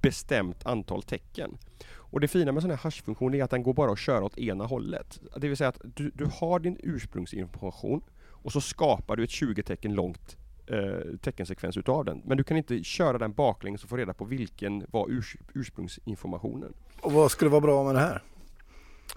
bestämt 0.00 0.66
antal 0.66 1.02
tecken. 1.02 1.58
Och 1.92 2.20
det 2.20 2.28
fina 2.28 2.52
med 2.52 2.62
sån 2.62 2.70
här 2.70 2.78
hash-funktion 2.78 3.34
är 3.34 3.44
att 3.44 3.50
den 3.50 3.62
går 3.62 3.74
bara 3.74 3.92
att 3.92 3.98
köra 3.98 4.24
åt 4.24 4.38
ena 4.38 4.64
hållet. 4.64 5.20
Det 5.36 5.48
vill 5.48 5.56
säga 5.56 5.68
att 5.68 5.80
du, 5.94 6.10
du 6.14 6.28
har 6.32 6.58
din 6.58 6.76
ursprungsinformation 6.82 8.02
och 8.28 8.52
så 8.52 8.60
skapar 8.60 9.16
du 9.16 9.24
ett 9.24 9.30
20 9.30 9.62
tecken 9.62 9.94
långt 9.94 10.36
eh, 10.66 11.16
teckensekvens 11.20 11.76
utav 11.76 12.04
den. 12.04 12.22
Men 12.24 12.36
du 12.36 12.44
kan 12.44 12.56
inte 12.56 12.84
köra 12.84 13.18
den 13.18 13.32
baklänges 13.32 13.84
och 13.84 13.90
få 13.90 13.96
reda 13.96 14.14
på 14.14 14.24
vilken 14.24 14.86
var 14.90 15.10
urs, 15.10 15.36
ursprungsinformationen. 15.54 16.72
Och 17.00 17.12
vad 17.12 17.30
skulle 17.30 17.50
vara 17.50 17.60
bra 17.60 17.84
med 17.84 17.94
det 17.94 18.00
här? 18.00 18.22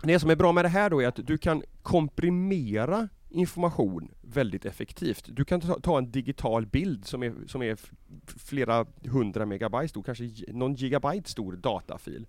Det 0.03 0.19
som 0.19 0.29
är 0.29 0.35
bra 0.35 0.51
med 0.51 0.65
det 0.65 0.69
här 0.69 0.89
då 0.89 1.01
är 1.01 1.07
att 1.07 1.19
du 1.27 1.37
kan 1.37 1.63
komprimera 1.81 3.09
information 3.33 4.11
väldigt 4.21 4.65
effektivt. 4.65 5.25
Du 5.27 5.45
kan 5.45 5.61
ta, 5.61 5.79
ta 5.79 5.97
en 5.97 6.11
digital 6.11 6.65
bild 6.65 7.05
som 7.05 7.23
är, 7.23 7.33
som 7.47 7.61
är 7.61 7.79
flera 8.25 8.85
hundra 9.05 9.45
megabyte 9.45 9.87
stor, 9.87 10.03
kanske 10.03 10.29
någon 10.47 10.75
gigabyte 10.75 11.29
stor 11.29 11.53
datafil. 11.53 12.27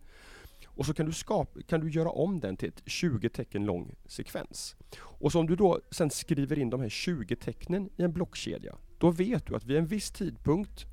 Och 0.66 0.86
så 0.86 0.94
kan 0.94 1.06
du, 1.06 1.12
skapa, 1.12 1.62
kan 1.62 1.80
du 1.80 1.90
göra 1.90 2.10
om 2.10 2.40
den 2.40 2.56
till 2.56 2.68
ett 2.68 2.82
20 2.86 3.28
tecken 3.28 3.64
lång 3.64 3.94
sekvens. 4.06 4.76
Och 5.00 5.32
så 5.32 5.40
om 5.40 5.46
du 5.46 5.56
då 5.56 5.80
sen 5.90 6.10
skriver 6.10 6.58
in 6.58 6.70
de 6.70 6.80
här 6.80 6.88
20 6.88 7.36
tecknen 7.36 7.90
i 7.96 8.02
en 8.02 8.12
blockkedja, 8.12 8.76
då 8.98 9.10
vet 9.10 9.46
du 9.46 9.56
att 9.56 9.64
vid 9.64 9.76
en 9.76 9.86
viss 9.86 10.10
tidpunkt 10.10 10.84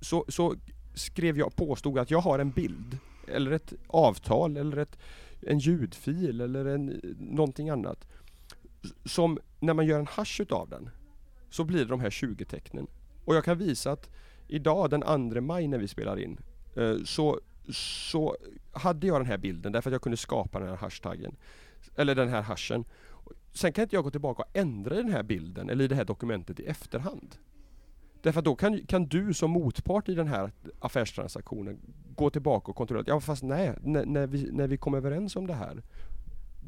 så, 0.00 0.24
så 0.28 0.54
skrev 0.94 1.38
jag, 1.38 1.56
påstod 1.56 1.98
att 1.98 2.10
jag 2.10 2.20
har 2.20 2.38
en 2.38 2.50
bild, 2.50 2.98
eller 3.28 3.50
ett 3.50 3.72
avtal, 3.86 4.56
eller 4.56 4.76
ett, 4.76 4.98
en 5.40 5.58
ljudfil, 5.58 6.40
eller 6.40 6.64
en, 6.64 7.00
någonting 7.18 7.68
annat. 7.68 8.06
Som 9.04 9.38
när 9.60 9.74
man 9.74 9.86
gör 9.86 9.98
en 9.98 10.06
hash 10.06 10.40
utav 10.40 10.68
den, 10.68 10.90
så 11.50 11.64
blir 11.64 11.78
det 11.78 11.84
de 11.84 12.00
här 12.00 12.10
20 12.10 12.44
tecknen. 12.44 12.86
Och 13.24 13.36
jag 13.36 13.44
kan 13.44 13.58
visa 13.58 13.92
att 13.92 14.10
idag 14.48 14.90
den 14.90 15.30
2 15.32 15.40
maj 15.40 15.68
när 15.68 15.78
vi 15.78 15.88
spelar 15.88 16.18
in, 16.18 16.40
eh, 16.76 16.96
så, 17.04 17.40
så 17.68 18.36
hade 18.72 19.06
jag 19.06 19.20
den 19.20 19.26
här 19.26 19.38
bilden 19.38 19.72
därför 19.72 19.90
att 19.90 19.92
jag 19.94 20.02
kunde 20.02 20.16
skapa 20.16 20.58
den 20.58 20.68
här 20.68 20.76
hashtaggen. 20.76 21.36
Eller 21.96 22.14
den 22.14 22.28
här 22.28 22.42
hashen. 22.42 22.84
Sen 23.52 23.72
kan 23.72 23.82
inte 23.82 23.96
jag 23.96 24.04
gå 24.04 24.10
tillbaka 24.10 24.42
och 24.42 24.56
ändra 24.56 24.94
den 24.94 25.12
här 25.12 25.22
bilden 25.22 25.70
eller 25.70 25.84
i 25.84 25.88
det 25.88 25.94
här 25.94 26.04
dokumentet 26.04 26.60
i 26.60 26.66
efterhand. 26.66 27.36
Därför 28.22 28.38
att 28.38 28.44
då 28.44 28.56
kan, 28.56 28.86
kan 28.86 29.06
du 29.06 29.34
som 29.34 29.50
motpart 29.50 30.08
i 30.08 30.14
den 30.14 30.28
här 30.28 30.50
affärstransaktionen 30.78 31.78
gå 32.16 32.30
tillbaka 32.30 32.70
och 32.70 32.76
kontrollera. 32.76 33.04
Ja 33.08 33.20
fast 33.20 33.42
nej, 33.42 33.74
när, 33.82 34.06
när, 34.06 34.26
vi, 34.26 34.50
när 34.52 34.68
vi 34.68 34.76
kom 34.76 34.94
överens 34.94 35.36
om 35.36 35.46
det 35.46 35.54
här. 35.54 35.82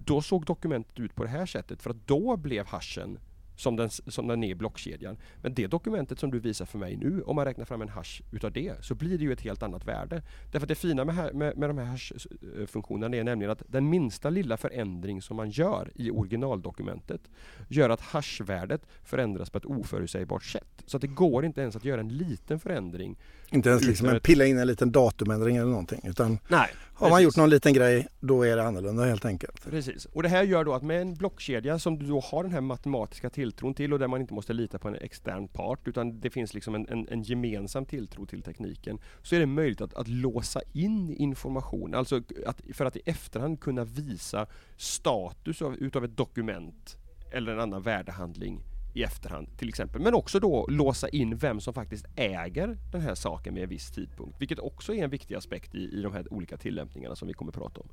Då 0.04 0.22
såg 0.22 0.44
dokumentet 0.44 0.98
ut 0.98 1.14
på 1.14 1.22
det 1.22 1.28
här 1.28 1.46
sättet 1.46 1.82
för 1.82 1.90
att 1.90 2.06
då 2.06 2.36
blev 2.36 2.66
hashen 2.66 3.18
som 3.58 3.76
den, 3.76 3.90
som 3.90 4.26
den 4.26 4.44
är 4.44 4.48
i 4.48 4.54
blockkedjan. 4.54 5.16
Men 5.42 5.54
det 5.54 5.66
dokumentet 5.66 6.18
som 6.18 6.30
du 6.30 6.38
visar 6.38 6.64
för 6.64 6.78
mig 6.78 6.96
nu, 6.96 7.22
om 7.22 7.36
man 7.36 7.44
räknar 7.44 7.64
fram 7.64 7.82
en 7.82 7.88
hash 7.88 8.22
utav 8.32 8.52
det, 8.52 8.84
så 8.84 8.94
blir 8.94 9.18
det 9.18 9.24
ju 9.24 9.32
ett 9.32 9.40
helt 9.40 9.62
annat 9.62 9.84
värde. 9.84 10.22
Därför 10.52 10.64
att 10.64 10.68
det 10.68 10.74
fina 10.74 11.04
med, 11.04 11.34
med, 11.34 11.56
med 11.58 11.70
de 11.70 11.78
här 11.78 11.84
hash-funktionerna 11.84 13.16
är 13.16 13.24
nämligen 13.24 13.50
att 13.50 13.62
den 13.68 13.90
minsta 13.90 14.30
lilla 14.30 14.56
förändring 14.56 15.22
som 15.22 15.36
man 15.36 15.50
gör 15.50 15.90
i 15.94 16.10
originaldokumentet 16.10 17.20
gör 17.68 17.90
att 17.90 18.00
hashvärdet 18.00 18.82
förändras 19.04 19.50
på 19.50 19.58
ett 19.58 19.64
oförutsägbart 19.64 20.44
sätt. 20.44 20.82
Så 20.86 20.96
att 20.96 21.00
det 21.00 21.06
går 21.06 21.44
inte 21.44 21.60
ens 21.60 21.76
att 21.76 21.84
göra 21.84 22.00
en 22.00 22.08
liten 22.08 22.60
förändring. 22.60 23.16
Inte 23.50 23.68
ens 23.68 23.84
liksom 23.84 24.08
en 24.08 24.20
pilla 24.20 24.46
in 24.46 24.58
en 24.58 24.66
liten 24.66 24.92
datumändring 24.92 25.56
eller 25.56 25.70
någonting. 25.70 26.00
Utan 26.04 26.38
Nej, 26.48 26.68
har 26.98 27.10
man 27.10 27.22
gjort 27.22 27.36
någon 27.36 27.50
liten 27.50 27.72
grej, 27.72 28.06
då 28.20 28.42
är 28.42 28.56
det 28.56 28.64
annorlunda 28.64 29.04
helt 29.04 29.24
enkelt. 29.24 29.64
Precis, 29.70 30.04
och 30.04 30.22
det 30.22 30.28
här 30.28 30.42
gör 30.42 30.64
då 30.64 30.74
att 30.74 30.82
med 30.82 31.02
en 31.02 31.14
blockkedja 31.14 31.78
som 31.78 31.98
du 31.98 32.06
då 32.06 32.20
har 32.20 32.42
den 32.42 32.52
här 32.52 32.60
matematiska 32.60 33.30
tilltron 33.30 33.74
till 33.74 33.92
och 33.92 33.98
där 33.98 34.08
man 34.08 34.20
inte 34.20 34.34
måste 34.34 34.52
lita 34.52 34.78
på 34.78 34.88
en 34.88 34.94
extern 34.94 35.48
part 35.48 35.88
utan 35.88 36.20
det 36.20 36.30
finns 36.30 36.54
liksom 36.54 36.74
en, 36.74 36.88
en, 36.88 37.08
en 37.08 37.22
gemensam 37.22 37.86
tilltro 37.86 38.26
till 38.26 38.42
tekniken. 38.42 38.98
Så 39.22 39.34
är 39.34 39.40
det 39.40 39.46
möjligt 39.46 39.80
att, 39.80 39.94
att 39.94 40.08
låsa 40.08 40.60
in 40.72 41.16
information, 41.16 41.94
alltså 41.94 42.20
att, 42.46 42.60
för 42.72 42.84
att 42.84 42.96
i 42.96 43.02
efterhand 43.04 43.60
kunna 43.60 43.84
visa 43.84 44.46
status 44.76 45.62
av, 45.62 45.76
utav 45.76 46.04
ett 46.04 46.16
dokument 46.16 46.96
eller 47.32 47.52
en 47.52 47.60
annan 47.60 47.82
värdehandling 47.82 48.62
i 48.98 49.02
efterhand 49.02 49.48
till 49.58 49.68
exempel. 49.68 50.00
Men 50.00 50.14
också 50.14 50.40
då 50.40 50.66
låsa 50.68 51.08
in 51.08 51.36
vem 51.36 51.60
som 51.60 51.74
faktiskt 51.74 52.06
äger 52.16 52.78
den 52.92 53.00
här 53.00 53.14
saken 53.14 53.54
med 53.54 53.62
en 53.62 53.68
viss 53.68 53.90
tidpunkt. 53.90 54.40
Vilket 54.40 54.58
också 54.58 54.94
är 54.94 55.04
en 55.04 55.10
viktig 55.10 55.34
aspekt 55.34 55.74
i, 55.74 55.78
i 55.78 56.02
de 56.02 56.12
här 56.12 56.32
olika 56.32 56.56
tillämpningarna 56.56 57.16
som 57.16 57.28
vi 57.28 57.34
kommer 57.34 57.52
att 57.52 57.58
prata 57.58 57.80
om. 57.80 57.88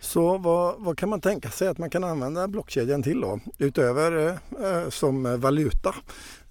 Så 0.00 0.38
vad, 0.38 0.74
vad 0.78 0.98
kan 0.98 1.08
man 1.08 1.20
tänka 1.20 1.50
sig 1.50 1.68
att 1.68 1.78
man 1.78 1.90
kan 1.90 2.04
använda 2.04 2.48
blockkedjan 2.48 3.02
till 3.02 3.20
då? 3.20 3.40
Utöver 3.58 4.26
eh, 4.26 4.82
eh 4.82 4.88
som 4.88 5.40
valuta. 5.40 5.94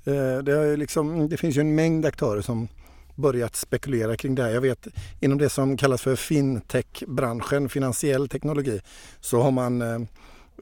Eh, 0.04 0.38
det, 0.38 0.54
är 0.54 0.78
liksom, 0.78 1.30
det 1.30 1.38
finns 1.38 1.58
ju 1.58 1.62
en 1.62 1.76
mängd 1.76 2.06
aktörer 2.06 2.42
som 2.42 2.68
börjat 3.16 3.56
spekulera 3.56 4.16
kring 4.16 4.36
det 4.36 4.44
här. 4.44 4.50
Jag 4.50 4.62
vet 4.62 4.88
inom 5.20 5.38
det 5.38 5.50
som 5.50 5.78
kallas 5.78 6.02
för 6.02 6.16
fintech-branschen, 6.16 7.70
finansiell 7.70 8.30
teknologi, 8.30 8.82
så 9.20 9.42
har 9.42 9.52
man 9.52 9.82
eh, 9.82 10.00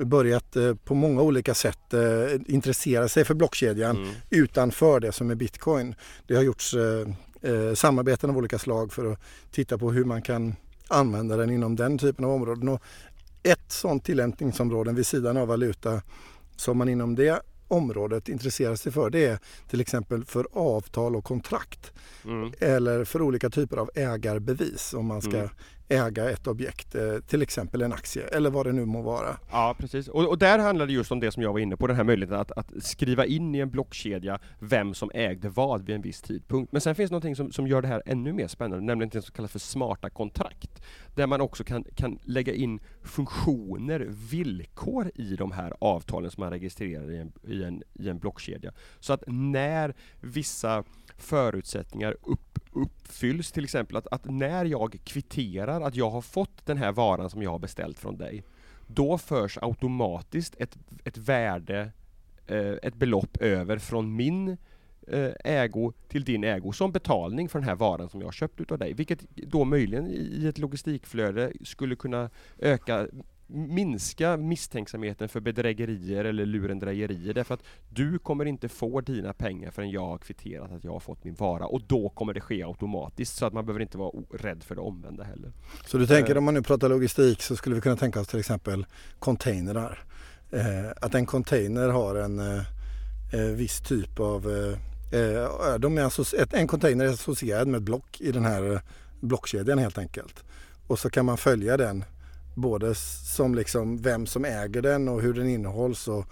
börjat 0.05 0.55
eh, 0.55 0.75
på 0.75 0.95
många 0.95 1.21
olika 1.21 1.53
sätt 1.53 1.93
eh, 1.93 2.01
intressera 2.45 3.07
sig 3.07 3.25
för 3.25 3.33
blockkedjan 3.33 3.97
mm. 3.97 4.13
utanför 4.29 4.99
det 4.99 5.11
som 5.11 5.31
är 5.31 5.35
bitcoin. 5.35 5.95
Det 6.27 6.35
har 6.35 6.43
gjorts 6.43 6.73
eh, 6.73 7.73
samarbeten 7.73 8.29
av 8.29 8.37
olika 8.37 8.59
slag 8.59 8.93
för 8.93 9.11
att 9.11 9.19
titta 9.51 9.77
på 9.77 9.91
hur 9.91 10.05
man 10.05 10.21
kan 10.21 10.55
använda 10.87 11.37
den 11.37 11.49
inom 11.49 11.75
den 11.75 11.97
typen 11.97 12.25
av 12.25 12.31
områden. 12.31 12.69
Och 12.69 12.81
ett 13.43 13.71
sådant 13.71 14.05
tillämpningsområde 14.05 14.93
vid 14.93 15.07
sidan 15.07 15.37
av 15.37 15.47
valuta 15.47 16.01
som 16.55 16.77
man 16.77 16.89
inom 16.89 17.15
det 17.15 17.41
området 17.67 18.29
intresserar 18.29 18.75
sig 18.75 18.91
för 18.91 19.09
det 19.09 19.25
är 19.25 19.39
till 19.69 19.81
exempel 19.81 20.25
för 20.25 20.47
avtal 20.53 21.15
och 21.15 21.23
kontrakt. 21.23 21.91
Mm. 22.25 22.51
Eller 22.59 23.05
för 23.05 23.21
olika 23.21 23.49
typer 23.49 23.77
av 23.77 23.89
ägarbevis 23.95 24.93
om 24.93 25.05
man 25.05 25.21
ska 25.21 25.37
mm 25.37 25.49
äga 25.91 26.29
ett 26.29 26.47
objekt, 26.47 26.95
eh, 26.95 27.17
till 27.27 27.41
exempel 27.41 27.81
en 27.81 27.93
aktie 27.93 28.27
eller 28.27 28.49
vad 28.49 28.65
det 28.65 28.71
nu 28.71 28.85
må 28.85 29.01
vara. 29.01 29.37
Ja 29.51 29.75
precis, 29.79 30.07
och, 30.07 30.27
och 30.27 30.37
där 30.37 30.59
handlar 30.59 30.87
det 30.87 30.93
just 30.93 31.11
om 31.11 31.19
det 31.19 31.31
som 31.31 31.43
jag 31.43 31.53
var 31.53 31.59
inne 31.59 31.77
på, 31.77 31.87
den 31.87 31.95
här 31.95 32.03
möjligheten 32.03 32.39
att, 32.39 32.51
att, 32.51 32.71
skriva 32.83 33.25
in 33.25 33.55
i 33.55 33.59
en 33.59 33.69
blockkedja 33.69 34.39
vem 34.59 34.93
som 34.93 35.11
ägde 35.13 35.49
vad 35.49 35.85
vid 35.85 35.95
en 35.95 36.01
viss 36.01 36.21
tidpunkt. 36.21 36.71
Men 36.71 36.81
sen 36.81 36.95
finns 36.95 37.09
det 37.09 37.13
någonting 37.13 37.35
som, 37.35 37.51
som 37.51 37.67
gör 37.67 37.81
det 37.81 37.87
här 37.87 38.03
ännu 38.05 38.33
mer 38.33 38.47
spännande, 38.47 38.85
nämligen 38.85 39.09
det 39.09 39.21
som 39.21 39.33
kallas 39.33 39.51
för 39.51 39.59
smarta 39.59 40.09
kontrakt. 40.09 40.81
Där 41.15 41.27
man 41.27 41.41
också 41.41 41.63
kan, 41.63 41.83
kan 41.95 42.19
lägga 42.23 42.53
in 42.53 42.79
funktioner, 43.03 44.07
villkor 44.09 45.11
i 45.15 45.35
de 45.35 45.51
här 45.51 45.73
avtalen 45.79 46.31
som 46.31 46.41
man 46.41 46.49
registrerar 46.49 47.11
i 47.11 47.17
en, 47.17 47.31
i 47.43 47.63
en, 47.63 47.83
i 47.93 48.09
en 48.09 48.19
blockkedja. 48.19 48.71
Så 48.99 49.13
att 49.13 49.23
när 49.27 49.95
vissa 50.19 50.83
förutsättningar 51.17 52.15
upp, 52.21 52.50
uppfylls, 52.71 53.51
till 53.51 53.63
exempel 53.63 53.97
att, 53.97 54.07
att 54.07 54.25
när 54.25 54.65
jag 54.65 54.99
kvitterar 55.03 55.81
att 55.81 55.95
jag 55.95 56.09
har 56.09 56.21
fått 56.21 56.65
den 56.65 56.77
här 56.77 56.91
varan 56.91 57.29
som 57.29 57.43
jag 57.43 57.51
har 57.51 57.59
beställt 57.59 57.99
från 57.99 58.17
dig, 58.17 58.43
då 58.87 59.17
förs 59.17 59.57
automatiskt 59.61 60.55
ett, 60.59 60.77
ett 61.03 61.17
värde, 61.17 61.91
eh, 62.47 62.73
ett 62.83 62.95
belopp 62.95 63.37
över 63.37 63.77
från 63.77 64.15
min 64.15 64.57
eh, 65.07 65.31
ägo 65.43 65.93
till 66.07 66.23
din 66.23 66.43
ägo 66.43 66.71
som 66.71 66.91
betalning 66.91 67.49
för 67.49 67.59
den 67.59 67.67
här 67.67 67.75
varan 67.75 68.09
som 68.09 68.19
jag 68.19 68.27
har 68.27 68.31
köpt 68.31 68.61
utav 68.61 68.77
dig. 68.77 68.93
Vilket 68.93 69.25
då 69.35 69.65
möjligen 69.65 70.07
i 70.07 70.45
ett 70.49 70.57
logistikflöde 70.57 71.51
skulle 71.63 71.95
kunna 71.95 72.29
öka 72.57 73.07
minska 73.53 74.37
misstänksamheten 74.37 75.29
för 75.29 75.39
bedrägerier 75.39 76.25
eller 76.25 76.45
lurendrejerier 76.45 77.33
därför 77.33 77.53
att 77.53 77.63
du 77.89 78.19
kommer 78.19 78.45
inte 78.45 78.69
få 78.69 79.01
dina 79.01 79.33
pengar 79.33 79.71
förrän 79.71 79.91
jag 79.91 80.07
har 80.07 80.17
kvitterat 80.17 80.71
att 80.71 80.83
jag 80.83 80.91
har 80.91 80.99
fått 80.99 81.23
min 81.23 81.35
vara 81.35 81.65
och 81.65 81.81
då 81.87 82.09
kommer 82.09 82.33
det 82.33 82.41
ske 82.41 82.63
automatiskt 82.63 83.35
så 83.35 83.45
att 83.45 83.53
man 83.53 83.65
behöver 83.65 83.81
inte 83.81 83.97
vara 83.97 84.11
rädd 84.33 84.63
för 84.63 84.75
det 84.75 84.81
omvända 84.81 85.23
heller. 85.23 85.51
Så 85.85 85.97
du 85.97 86.07
tänker 86.07 86.31
uh, 86.31 86.37
om 86.37 86.43
man 86.43 86.53
nu 86.53 86.61
pratar 86.61 86.89
logistik 86.89 87.41
så 87.41 87.55
skulle 87.55 87.75
vi 87.75 87.81
kunna 87.81 87.95
tänka 87.95 88.19
oss 88.19 88.27
till 88.27 88.39
exempel 88.39 88.85
containrar. 89.19 90.03
Uh, 90.53 90.91
att 91.01 91.15
en 91.15 91.25
container 91.25 91.89
har 91.89 92.15
en 92.15 92.39
uh, 92.39 92.61
viss 93.55 93.81
typ 93.81 94.19
av 94.19 94.41
de 95.79 95.97
är 95.97 96.55
en 96.55 96.67
container 96.67 97.05
är 97.05 97.09
associerad 97.09 97.67
med 97.67 97.77
ett 97.77 97.83
block 97.83 98.21
i 98.21 98.31
den 98.31 98.45
här 98.45 98.81
blockkedjan 99.19 99.77
helt 99.77 99.97
enkelt. 99.97 100.43
Och 100.87 100.99
så 100.99 101.09
kan 101.09 101.25
man 101.25 101.37
följa 101.37 101.77
den 101.77 102.03
Både 102.55 102.95
som 103.35 103.55
liksom 103.55 103.97
vem 104.01 104.25
som 104.25 104.45
äger 104.45 104.81
den 104.81 105.07
och 105.07 105.21
hur 105.21 105.33
den 105.33 105.49
innehålls 105.49 106.07
och, 106.07 106.25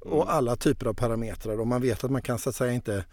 och 0.00 0.22
mm. 0.22 0.28
alla 0.28 0.56
typer 0.56 0.86
av 0.86 0.94
parametrar. 0.94 1.60
Och 1.60 1.66
man 1.66 1.82
vet 1.82 2.04
att 2.04 2.10
man 2.10 2.22
kan 2.22 2.38
så 2.38 2.48
att 2.48 2.56
säga 2.56 2.72
inte 2.72 3.04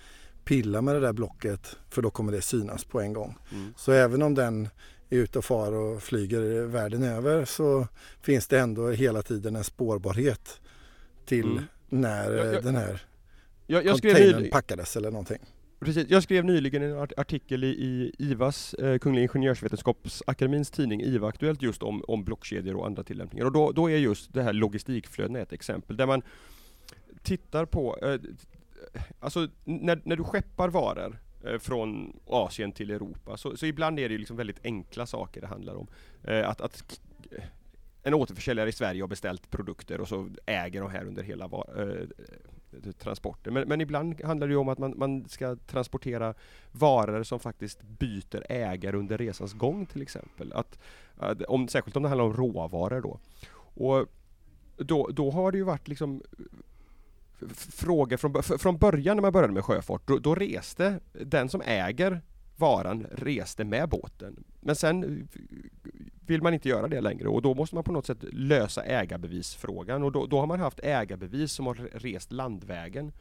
pilla 0.45 0.81
med 0.81 0.95
det 0.95 0.99
där 1.01 1.13
blocket 1.13 1.75
för 1.89 2.01
då 2.01 2.09
kommer 2.09 2.31
det 2.31 2.41
synas 2.41 2.83
på 2.83 3.01
en 3.01 3.13
gång. 3.13 3.37
Mm. 3.51 3.73
Så 3.77 3.91
även 3.91 4.21
om 4.21 4.35
den 4.35 4.69
är 5.09 5.17
ute 5.17 5.39
och 5.39 5.45
far 5.45 5.71
och 5.71 6.03
flyger 6.03 6.65
världen 6.65 7.03
över 7.03 7.45
så 7.45 7.87
finns 8.21 8.47
det 8.47 8.59
ändå 8.59 8.89
hela 8.89 9.21
tiden 9.21 9.55
en 9.55 9.63
spårbarhet 9.63 10.61
till 11.25 11.51
mm. 11.51 11.63
när 11.89 12.31
jag, 12.31 12.53
jag, 12.53 12.63
den 12.63 12.75
här 12.75 13.01
jag, 13.65 13.85
jag 13.85 14.01
containern 14.01 14.49
packades 14.49 14.95
eller 14.95 15.11
någonting. 15.11 15.39
Precis. 15.79 16.09
Jag 16.09 16.23
skrev 16.23 16.45
nyligen 16.45 16.83
en 16.83 17.07
artikel 17.17 17.63
i, 17.63 17.67
i 17.67 18.11
IVAs, 18.17 18.73
eh, 18.73 18.97
Kungliga 18.97 19.23
Ingenjörsvetenskapsakademins 19.23 20.71
tidning 20.71 21.01
IVA 21.01 21.27
Aktuellt 21.27 21.61
just 21.61 21.83
om, 21.83 22.03
om 22.07 22.23
blockkedjor 22.23 22.75
och 22.75 22.85
andra 22.85 23.03
tillämpningar. 23.03 23.45
Och 23.45 23.51
då, 23.51 23.71
då 23.71 23.89
är 23.89 23.97
just 23.97 24.33
det 24.33 24.43
här 24.43 24.53
logistikflödena 24.53 25.39
ett 25.39 25.53
exempel 25.53 25.97
där 25.97 26.05
man 26.05 26.21
tittar 27.21 27.65
på, 27.65 27.97
eh, 28.01 28.19
alltså 29.19 29.47
när, 29.63 30.01
när 30.03 30.15
du 30.15 30.23
skeppar 30.23 30.69
varor 30.69 31.19
eh, 31.45 31.59
från 31.59 32.19
Asien 32.27 32.71
till 32.71 32.91
Europa, 32.91 33.37
så, 33.37 33.57
så 33.57 33.65
ibland 33.65 33.99
är 33.99 34.09
det 34.09 34.17
liksom 34.17 34.37
väldigt 34.37 34.59
enkla 34.65 35.05
saker 35.05 35.41
det 35.41 35.47
handlar 35.47 35.75
om. 35.75 35.87
Eh, 36.23 36.49
att, 36.49 36.61
att 36.61 37.01
en 38.03 38.13
återförsäljare 38.13 38.69
i 38.69 38.71
Sverige 38.71 39.03
har 39.03 39.07
beställt 39.07 39.51
produkter 39.51 40.01
och 40.01 40.07
så 40.07 40.29
äger 40.45 40.81
de 40.81 40.91
här 40.91 41.05
under 41.05 41.23
hela 41.23 41.45
eh, 41.45 42.07
Eh, 42.85 42.91
transporter. 42.91 43.51
Men, 43.51 43.67
men, 43.67 43.81
ibland 43.81 44.23
handlar 44.23 44.47
det 44.47 44.55
om 44.55 44.69
att 44.69 44.77
man, 44.77 44.93
man, 44.97 45.29
ska 45.29 45.55
transportera 45.55 46.33
varor 46.71 47.23
som 47.23 47.39
faktiskt 47.39 47.81
byter 47.81 48.43
ägare 48.49 48.97
under 48.97 49.17
resans 49.17 49.53
gång 49.53 49.85
till 49.85 50.01
exempel. 50.01 50.53
Att, 50.53 50.79
att, 51.17 51.41
om, 51.41 51.67
särskilt 51.67 51.95
om 51.97 52.03
det 52.03 52.09
handlar 52.09 52.25
om 52.25 52.33
råvaror 52.33 53.01
då. 53.01 53.19
Och 53.83 54.07
då, 54.77 55.07
då 55.07 55.31
har 55.31 55.51
det 55.51 55.57
ju 55.57 55.63
varit 55.63 55.87
liksom 55.87 56.21
frågor 57.55 58.17
från, 58.17 58.43
från 58.43 58.77
början 58.77 59.17
när 59.17 59.21
man 59.21 59.33
började 59.33 59.53
med 59.53 59.65
sjöfart. 59.65 60.01
Då, 60.07 60.19
då 60.19 60.35
reste 60.35 60.99
den 61.13 61.49
som 61.49 61.61
äger 61.61 62.21
varan 62.57 63.05
reste 63.11 63.63
med 63.63 63.89
båten. 63.89 64.43
Men 64.59 64.75
sen 64.75 65.03
eh, 65.03 65.41
vill 66.25 66.41
man 66.41 66.53
inte 66.53 66.69
göra 66.69 66.87
det 66.87 67.01
längre 67.01 67.27
och 67.27 67.41
då 67.41 67.53
måste 67.53 67.75
man 67.75 67.83
på 67.83 67.91
något 67.91 68.05
sätt 68.05 68.23
lösa 68.31 68.83
ägarbevisfrågan 68.83 70.03
och 70.03 70.11
då, 70.11 70.25
då 70.25 70.39
har 70.39 70.47
man 70.47 70.59
haft 70.59 70.79
ägarbevis 70.79 71.51
som 71.51 71.67
har 71.67 71.75
rest 71.75 72.31
landvägen 72.31 73.11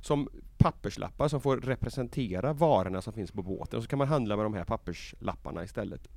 som 0.00 0.28
papperslappar 0.58 1.28
som 1.28 1.40
får 1.40 1.56
representera 1.56 2.52
varorna 2.52 3.02
som 3.02 3.12
finns 3.12 3.32
på 3.32 3.42
båten 3.42 3.76
och 3.76 3.82
så 3.82 3.88
kan 3.88 3.98
man 3.98 4.08
handla 4.08 4.36
med 4.36 4.44
de 4.44 4.54
här 4.54 4.64
papperslapparna 4.64 5.64
istället. 5.64 6.08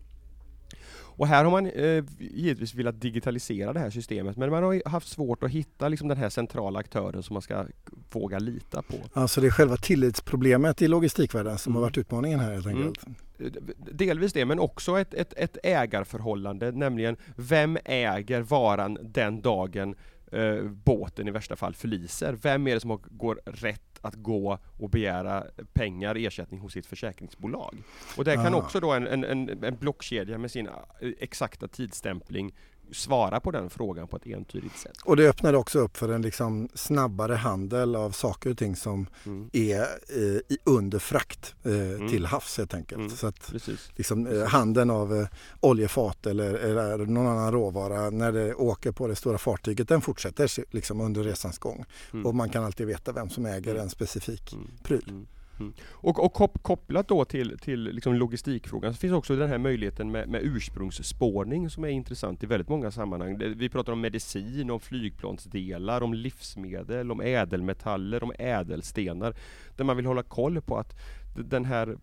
Och 1.22 1.28
här 1.28 1.44
har 1.44 1.52
man 1.52 1.68
eh, 1.68 2.04
givetvis 2.20 2.76
velat 2.76 3.02
digitalisera 3.02 3.74
det 3.74 3.80
här 3.80 3.90
systemet 3.90 4.38
men 4.38 4.50
man 4.50 4.64
har 4.64 4.90
haft 4.90 5.08
svårt 5.08 5.44
att 5.44 5.52
hitta 5.52 5.88
liksom, 5.88 6.08
den 6.08 6.18
här 6.18 6.30
centrala 6.30 6.80
aktören 6.80 7.24
som 7.24 7.34
man 7.34 7.42
ska 7.42 7.66
våga 8.12 8.40
lita 8.40 8.82
på. 8.82 8.96
Alltså 9.14 9.42
det 9.42 9.48
är 9.48 9.52
själva 9.52 9.78
tillitsproblemet 9.78 10.82
i 10.82 10.88
logistikvärlden 10.88 11.58
som 11.58 11.72
mm. 11.72 11.76
har 11.76 11.82
varit 11.90 11.98
utmaningen 11.98 12.40
här 12.40 12.52
helt 12.52 12.68
enkelt? 12.68 13.06
Mm. 13.40 13.56
Delvis 13.92 14.34
det, 14.34 14.46
men 14.46 14.60
också 14.60 15.00
ett, 15.00 15.14
ett, 15.14 15.34
ett 15.38 15.58
ägarförhållande, 15.64 16.72
nämligen 16.72 17.18
vem 17.36 17.78
äger 17.86 18.42
varan 18.42 18.98
den 19.02 19.42
dagen 19.42 19.96
eh, 20.32 20.64
båten 20.64 21.28
i 21.28 21.32
värsta 21.32 21.56
fall 21.56 21.74
förliser? 21.74 22.34
Vem 22.42 22.68
är 22.68 22.74
det 22.74 22.80
som 22.80 23.02
går 23.10 23.42
rätt 23.46 23.91
att 24.02 24.16
gå 24.16 24.58
och 24.80 24.90
begära 24.90 25.44
pengar, 25.74 26.16
ersättning 26.16 26.60
hos 26.60 26.74
sitt 26.74 26.86
försäkringsbolag. 26.86 27.84
Och 28.18 28.24
där 28.24 28.36
kan 28.36 28.54
ah. 28.54 28.58
också 28.58 28.80
då 28.80 28.92
en, 28.92 29.08
en, 29.08 29.24
en, 29.24 29.64
en 29.64 29.76
blockkedja 29.76 30.38
med 30.38 30.52
sin 30.52 30.68
eh, 30.68 30.74
exakta 31.20 31.68
tidsstämpling 31.68 32.54
svara 32.92 33.40
på 33.40 33.52
den 33.52 33.70
frågan 33.70 34.08
på 34.08 34.18
ett 34.18 34.28
entydigt 34.28 34.78
sätt. 34.78 34.98
Och 35.06 35.16
det 35.16 35.30
öppnar 35.30 35.54
också 35.54 35.80
upp 35.80 35.98
för 35.98 36.10
en 36.10 36.22
liksom 36.22 36.70
snabbare 36.74 37.34
handel 37.36 37.96
av 37.96 38.12
saker 38.12 38.50
och 38.50 38.58
ting 38.58 38.76
som 38.76 39.08
mm. 39.26 39.50
är 39.54 39.82
eh, 39.82 40.58
under 40.64 41.00
frakt 41.00 41.56
eh, 41.64 41.74
mm. 41.74 42.10
till 42.10 42.26
havs 42.26 42.58
helt 42.58 42.74
enkelt. 42.74 43.00
Mm. 43.00 43.10
Så 43.10 43.28
att 43.28 43.54
liksom, 43.96 44.28
eh, 44.28 44.44
handeln 44.44 44.90
av 44.90 45.16
eh, 45.16 45.28
oljefat 45.60 46.26
eller, 46.26 46.54
eller 46.54 47.06
någon 47.06 47.28
annan 47.28 47.52
råvara 47.52 48.10
när 48.10 48.32
det 48.32 48.54
åker 48.54 48.92
på 48.92 49.08
det 49.08 49.16
stora 49.16 49.38
fartyget 49.38 49.88
den 49.88 50.02
fortsätter 50.02 50.76
liksom 50.76 51.02
under 51.02 51.24
resans 51.24 51.58
gång. 51.58 51.86
Mm. 52.14 52.26
Och 52.26 52.36
man 52.36 52.50
kan 52.50 52.64
alltid 52.64 52.88
veta 52.88 53.12
vem 53.12 53.30
som 53.30 53.46
äger 53.46 53.72
mm. 53.72 53.84
en 53.84 53.90
specifik 53.90 54.54
mm. 54.54 54.68
pryl. 54.84 55.26
Mm. 55.62 55.74
Och, 55.90 56.26
och 56.26 56.34
kop 56.34 56.64
kopplat 56.64 57.08
då 57.08 57.26
till, 57.26 57.58
till 57.58 57.84
liksom 57.84 58.14
logistikfrågan 58.14 58.94
så 58.94 59.00
finns 59.00 59.14
också 59.14 59.36
den 59.36 59.50
här 59.50 59.58
möjligheten 59.58 60.12
med, 60.12 60.30
med 60.30 60.42
ursprungsspårning 60.44 61.70
som 61.70 61.84
är 61.84 61.88
intressant 61.88 62.44
i 62.44 62.46
väldigt 62.46 62.70
många 62.70 62.92
sammanhang. 62.92 63.38
Vi 63.38 63.70
pratar 63.70 63.94
om 63.94 64.02
medicin, 64.02 64.72
om 64.72 64.80
flygplansdelar, 64.80 66.02
om 66.02 66.14
livsmedel, 66.14 67.12
om 67.12 67.22
ädelmetaller, 67.22 68.24
om 68.24 68.32
ädelstenar. 68.40 69.36
Där 69.78 69.84
man 69.84 69.98
vill 69.98 70.06
hålla 70.06 70.24
koll 70.24 70.62
på 70.62 70.78
att 70.78 70.96
den 71.36 71.66
här 71.66 71.98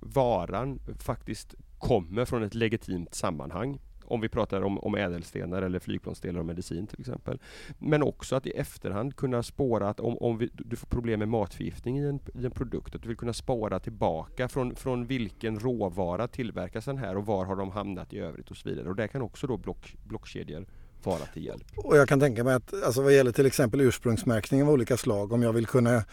varan 0.00 0.80
faktiskt 0.98 1.54
kommer 1.78 2.24
från 2.24 2.42
ett 2.42 2.54
legitimt 2.54 3.14
sammanhang 3.14 3.78
om 4.10 4.20
vi 4.20 4.28
pratar 4.28 4.62
om, 4.62 4.78
om 4.78 4.94
ädelstenar 4.94 5.62
eller 5.62 5.78
flygplansdelar 5.78 6.40
och 6.40 6.46
medicin 6.46 6.86
till 6.86 7.00
exempel. 7.00 7.38
Men 7.78 8.02
också 8.02 8.36
att 8.36 8.46
i 8.46 8.50
efterhand 8.50 9.16
kunna 9.16 9.42
spåra 9.42 9.88
att 9.88 10.00
om, 10.00 10.18
om 10.18 10.38
vi, 10.38 10.50
du 10.52 10.76
får 10.76 10.86
problem 10.86 11.18
med 11.18 11.28
matförgiftning 11.28 11.98
i 11.98 12.06
en, 12.06 12.20
i 12.34 12.44
en 12.44 12.50
produkt, 12.50 12.94
att 12.94 13.02
du 13.02 13.08
vill 13.08 13.16
kunna 13.16 13.32
spåra 13.32 13.80
tillbaka 13.80 14.48
från, 14.48 14.74
från 14.76 15.06
vilken 15.06 15.58
råvara 15.58 16.28
tillverkas 16.28 16.84
den 16.84 16.98
här 16.98 17.16
och 17.16 17.26
var 17.26 17.44
har 17.44 17.56
de 17.56 17.70
hamnat 17.70 18.12
i 18.12 18.18
övrigt 18.18 18.50
och 18.50 18.56
så 18.56 18.68
vidare. 18.68 18.88
Och 18.88 18.96
där 18.96 19.06
kan 19.06 19.22
också 19.22 19.46
då 19.46 19.56
block, 19.56 19.96
blockkedjor 20.04 20.66
vara 21.04 21.26
till 21.26 21.44
hjälp. 21.44 21.64
Och 21.76 21.96
jag 21.96 22.08
kan 22.08 22.20
tänka 22.20 22.44
mig 22.44 22.54
att 22.54 22.82
alltså 22.84 23.02
vad 23.02 23.14
gäller 23.14 23.32
till 23.32 23.46
exempel 23.46 23.80
ursprungsmärkning 23.80 24.62
av 24.62 24.70
olika 24.70 24.96
slag, 24.96 25.32
om 25.32 25.42
jag 25.42 25.52
vill 25.52 25.66
kunna 25.66 26.04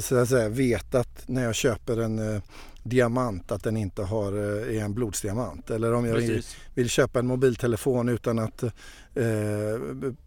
så 0.00 0.16
att 0.16 0.28
säga, 0.28 0.48
veta 0.48 1.00
att 1.00 1.28
när 1.28 1.44
jag 1.44 1.54
köper 1.54 1.96
en 2.02 2.34
eh, 2.34 2.42
diamant 2.84 3.52
att 3.52 3.62
den 3.62 3.76
inte 3.76 4.02
har, 4.02 4.32
eh, 4.32 4.76
är 4.76 4.84
en 4.84 4.94
blodsdiamant. 4.94 5.70
Eller 5.70 5.94
om 5.94 6.04
jag 6.04 6.14
vill, 6.14 6.42
vill, 6.74 6.88
köpa 6.88 7.18
en 7.18 7.26
mobiltelefon 7.26 8.08
utan 8.08 8.38
att 8.38 8.62
eh, 8.62 8.72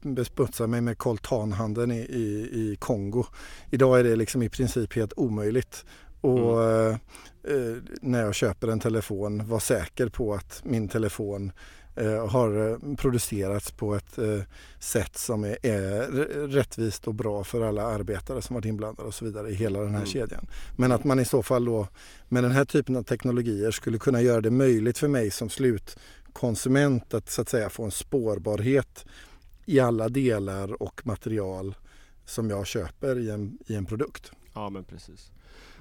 besputsa 0.02 0.68
mig 0.68 0.82
med 0.82 0.98
coltanhandeln 0.98 1.92
i, 1.92 2.00
i, 2.00 2.50
i 2.52 2.78
Kongo. 2.80 3.26
Idag 3.70 4.00
är 4.00 4.04
det 4.04 4.16
liksom 4.16 4.44
i 4.44 4.50
princip 4.50 4.94
helt 4.94 5.14
omöjligt. 5.16 5.86
Och 6.22 6.64
mm. 6.64 6.92
eh, 7.44 7.76
när 8.02 8.22
jag 8.24 8.36
köper 8.36 8.68
en 8.68 8.80
telefon, 8.80 9.48
var 9.48 9.60
säker 9.60 10.10
på 10.10 10.34
att 10.34 10.62
min 10.64 10.88
telefon 10.88 11.52
Eh, 11.52 11.87
har 12.06 12.72
eh, 12.72 12.96
producerats 12.96 13.72
på 13.72 13.96
ett 13.96 14.18
eh, 14.18 14.42
sätt 14.80 15.18
som 15.18 15.44
är, 15.44 15.66
är, 15.66 16.08
rättvist 16.48 17.08
och 17.08 17.14
bra 17.14 17.44
för 17.44 17.62
alla 17.62 17.84
arbetare 17.84 18.42
som 18.42 18.54
varit 18.54 18.66
inblandade 18.66 19.08
och 19.08 19.14
så 19.14 19.26
vidare 19.26 19.50
i 19.50 19.54
hela 19.54 19.80
den 19.80 19.90
här 19.90 19.96
mm. 19.96 20.08
kedjan. 20.08 20.48
Men 20.76 20.92
att 20.92 21.04
man 21.04 21.20
i 21.20 21.26
så 21.26 21.44
fall 21.44 21.66
då 21.66 21.88
med 22.28 22.44
den 22.44 22.52
här 22.52 22.66
typen 22.66 22.96
av 22.96 23.04
teknologier 23.04 23.72
skulle 23.72 23.98
kunna 23.98 24.22
göra 24.22 24.42
det 24.42 24.52
möjligt 24.52 24.98
för 24.98 25.08
mig 25.08 25.32
som 25.32 25.50
slutkonsument 25.50 27.14
att 27.14 27.30
så 27.30 27.42
att 27.42 27.50
säga 27.50 27.70
få 27.70 27.84
en 27.84 27.92
spårbarhet 27.92 29.06
i 29.66 29.80
alla 29.80 30.10
delar 30.10 30.82
och 30.82 31.02
material 31.06 31.76
som 32.26 32.50
jag 32.50 32.68
köper 32.68 33.20
i 33.20 33.30
en, 33.30 33.58
i 33.68 33.76
en 33.76 33.86
produkt. 33.86 34.32
Ja 34.54 34.70
men 34.70 34.84
precis. 34.84 35.32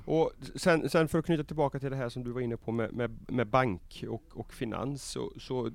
Och 0.07 0.33
sen, 0.55 0.90
sen, 0.90 1.09
för 1.09 1.19
att 1.19 1.27
knyta 1.27 1.45
tillbaka 1.45 1.79
till 1.79 1.90
det 1.90 1.97
här 1.97 2.09
som 2.09 2.25
du 2.25 2.31
var 2.31 2.40
inne 2.40 2.57
på 2.57 2.73
med, 2.73 2.92
med, 2.92 3.11
med 3.29 3.47
bank 3.47 4.05
och, 4.09 4.23
och 4.33 4.53
finans. 4.53 5.05
Så, 5.05 5.33
så, 5.38 5.66
eh, 5.66 5.73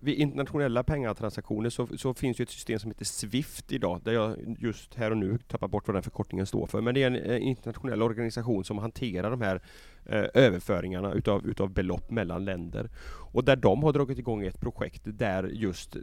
vid 0.00 0.14
internationella 0.14 0.84
pengatransaktioner 0.84 1.70
så, 1.70 1.86
så, 1.96 2.14
finns 2.14 2.40
ju 2.40 2.42
ett 2.42 2.50
system 2.50 2.78
som 2.78 2.90
heter 2.90 3.04
Swift 3.04 3.72
idag, 3.72 4.00
där 4.04 4.12
jag 4.12 4.56
just 4.58 4.94
här 4.94 5.10
och 5.10 5.16
nu 5.16 5.38
tappar 5.38 5.68
bort 5.68 5.88
vad 5.88 5.94
den 5.94 6.02
förkortningen 6.02 6.46
står 6.46 6.66
för. 6.66 6.80
Men 6.80 6.94
det 6.94 7.02
är 7.02 7.06
en 7.06 7.16
eh, 7.16 7.42
internationell 7.42 8.02
organisation 8.02 8.64
som 8.64 8.78
hanterar 8.78 9.30
de 9.30 9.40
här 9.40 9.62
eh, 10.06 10.24
överföringarna 10.34 11.12
utav, 11.12 11.46
utav 11.46 11.70
belopp 11.70 12.10
mellan 12.10 12.44
länder. 12.44 12.90
Och 13.32 13.44
där 13.44 13.56
de 13.56 13.82
har 13.82 13.92
dragit 13.92 14.18
igång 14.18 14.46
ett 14.46 14.60
projekt 14.60 15.02
där 15.04 15.44
just 15.44 15.96
eh, 15.96 16.02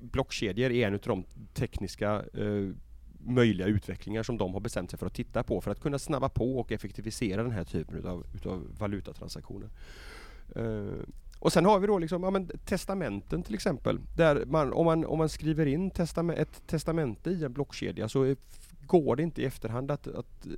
blockkedjor 0.00 0.70
är 0.70 0.86
en 0.86 0.94
av 0.94 1.00
de 1.00 1.24
tekniska 1.54 2.22
eh, 2.34 2.74
möjliga 3.22 3.66
utvecklingar 3.66 4.22
som 4.22 4.38
de 4.38 4.52
har 4.52 4.60
bestämt 4.60 4.90
sig 4.90 4.98
för 4.98 5.06
att 5.06 5.14
titta 5.14 5.42
på 5.42 5.60
för 5.60 5.70
att 5.70 5.80
kunna 5.80 5.98
snabba 5.98 6.28
på 6.28 6.58
och 6.58 6.72
effektivisera 6.72 7.42
den 7.42 7.52
här 7.52 7.64
typen 7.64 7.96
utav, 7.96 8.26
utav 8.34 8.66
valutatransaktioner. 8.78 9.68
Uh, 10.56 11.02
och 11.38 11.52
sen 11.52 11.64
har 11.64 11.78
vi 11.78 11.86
då 11.86 11.98
liksom, 11.98 12.22
ja, 12.22 12.30
men 12.30 12.50
testamenten 12.64 13.42
till 13.42 13.54
exempel. 13.54 14.00
Där 14.16 14.44
man, 14.46 14.72
om, 14.72 14.84
man, 14.84 15.04
om 15.04 15.18
man 15.18 15.28
skriver 15.28 15.66
in 15.66 15.90
testament, 15.90 16.38
ett 16.38 16.66
testamente 16.66 17.30
i 17.30 17.44
en 17.44 17.52
blockkedja 17.52 18.08
så 18.08 18.34
går 18.86 19.16
det 19.16 19.22
inte 19.22 19.42
i 19.42 19.44
efterhand 19.44 19.90
att, 19.90 20.06
att 20.06 20.46
eh, 20.46 20.52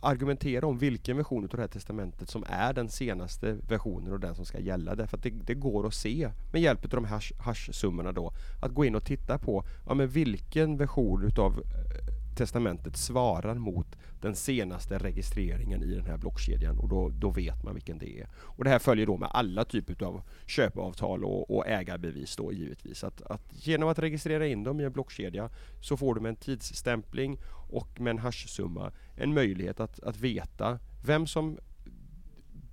argumentera 0.00 0.66
om 0.66 0.78
vilken 0.78 1.16
version 1.16 1.44
av 1.44 1.48
det 1.48 1.60
här 1.60 1.68
testamentet 1.68 2.30
som 2.30 2.44
är 2.48 2.72
den 2.72 2.88
senaste 2.88 3.56
versionen 3.68 4.12
och 4.12 4.20
den 4.20 4.34
som 4.34 4.44
ska 4.44 4.58
gälla. 4.58 4.94
Därför 4.94 5.16
att 5.16 5.22
det, 5.22 5.30
det 5.30 5.54
går 5.54 5.86
att 5.86 5.94
se 5.94 6.30
med 6.52 6.62
hjälp 6.62 6.84
av 6.84 6.90
de 6.90 7.04
här 7.04 7.22
hash-summorna 7.38 8.12
då 8.12 8.32
att 8.60 8.74
gå 8.74 8.84
in 8.84 8.94
och 8.94 9.04
titta 9.04 9.38
på 9.38 9.64
ja, 9.86 9.94
men 9.94 10.08
vilken 10.08 10.76
version 10.76 11.24
utav 11.24 11.52
eh, 11.52 12.36
testamentet 12.36 12.96
svarar 12.96 13.54
mot 13.54 13.96
den 14.20 14.36
senaste 14.36 14.98
registreringen 14.98 15.82
i 15.82 15.94
den 15.94 16.06
här 16.06 16.16
blockkedjan 16.16 16.78
och 16.78 16.88
då, 16.88 17.08
då 17.08 17.30
vet 17.30 17.62
man 17.62 17.74
vilken 17.74 17.98
det 17.98 18.20
är. 18.20 18.28
Och 18.34 18.64
det 18.64 18.70
här 18.70 18.78
följer 18.78 19.06
då 19.06 19.16
med 19.16 19.28
alla 19.32 19.64
typer 19.64 20.04
av 20.04 20.22
köpavtal 20.46 21.24
och, 21.24 21.56
och 21.56 21.66
ägarbevis 21.66 22.36
då 22.36 22.52
givetvis. 22.52 23.04
Att, 23.04 23.22
att 23.22 23.66
genom 23.66 23.88
att 23.88 23.98
registrera 23.98 24.46
in 24.46 24.64
dem 24.64 24.80
i 24.80 24.84
en 24.84 24.92
blockkedja 24.92 25.50
så 25.80 25.96
får 25.96 26.14
du 26.14 26.20
med 26.20 26.28
en 26.28 26.36
tidsstämpling 26.36 27.38
och 27.70 28.00
med 28.00 28.10
en 28.10 28.18
hashsumma 28.18 28.92
en 29.16 29.34
möjlighet 29.34 29.80
att, 29.80 30.00
att 30.00 30.16
veta 30.16 30.78
vem 31.06 31.26
som 31.26 31.58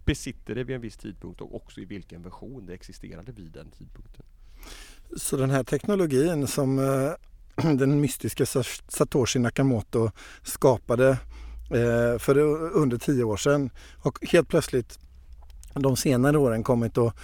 besitter 0.05 0.55
det 0.55 0.63
vid 0.63 0.75
en 0.75 0.81
viss 0.81 0.97
tidpunkt 0.97 1.41
och 1.41 1.55
också 1.55 1.81
i 1.81 1.85
vilken 1.85 2.21
version 2.21 2.65
det 2.65 2.73
existerade 2.73 3.31
vid 3.31 3.51
den 3.51 3.71
tidpunkten. 3.71 4.25
Så 5.17 5.37
den 5.37 5.49
här 5.49 5.63
teknologin 5.63 6.47
som 6.47 6.79
eh, 6.79 7.11
den 7.77 8.01
mystiska 8.01 8.45
Satoshi 8.87 9.39
Nakamoto 9.39 10.11
skapade 10.43 11.09
eh, 11.71 12.19
för 12.19 12.37
under 12.77 12.97
tio 12.97 13.23
år 13.23 13.37
sedan 13.37 13.69
och 13.97 14.25
helt 14.27 14.47
plötsligt 14.47 14.99
de 15.73 15.97
senare 15.97 16.37
åren 16.37 16.63
kommit 16.63 16.97
att 16.97 17.15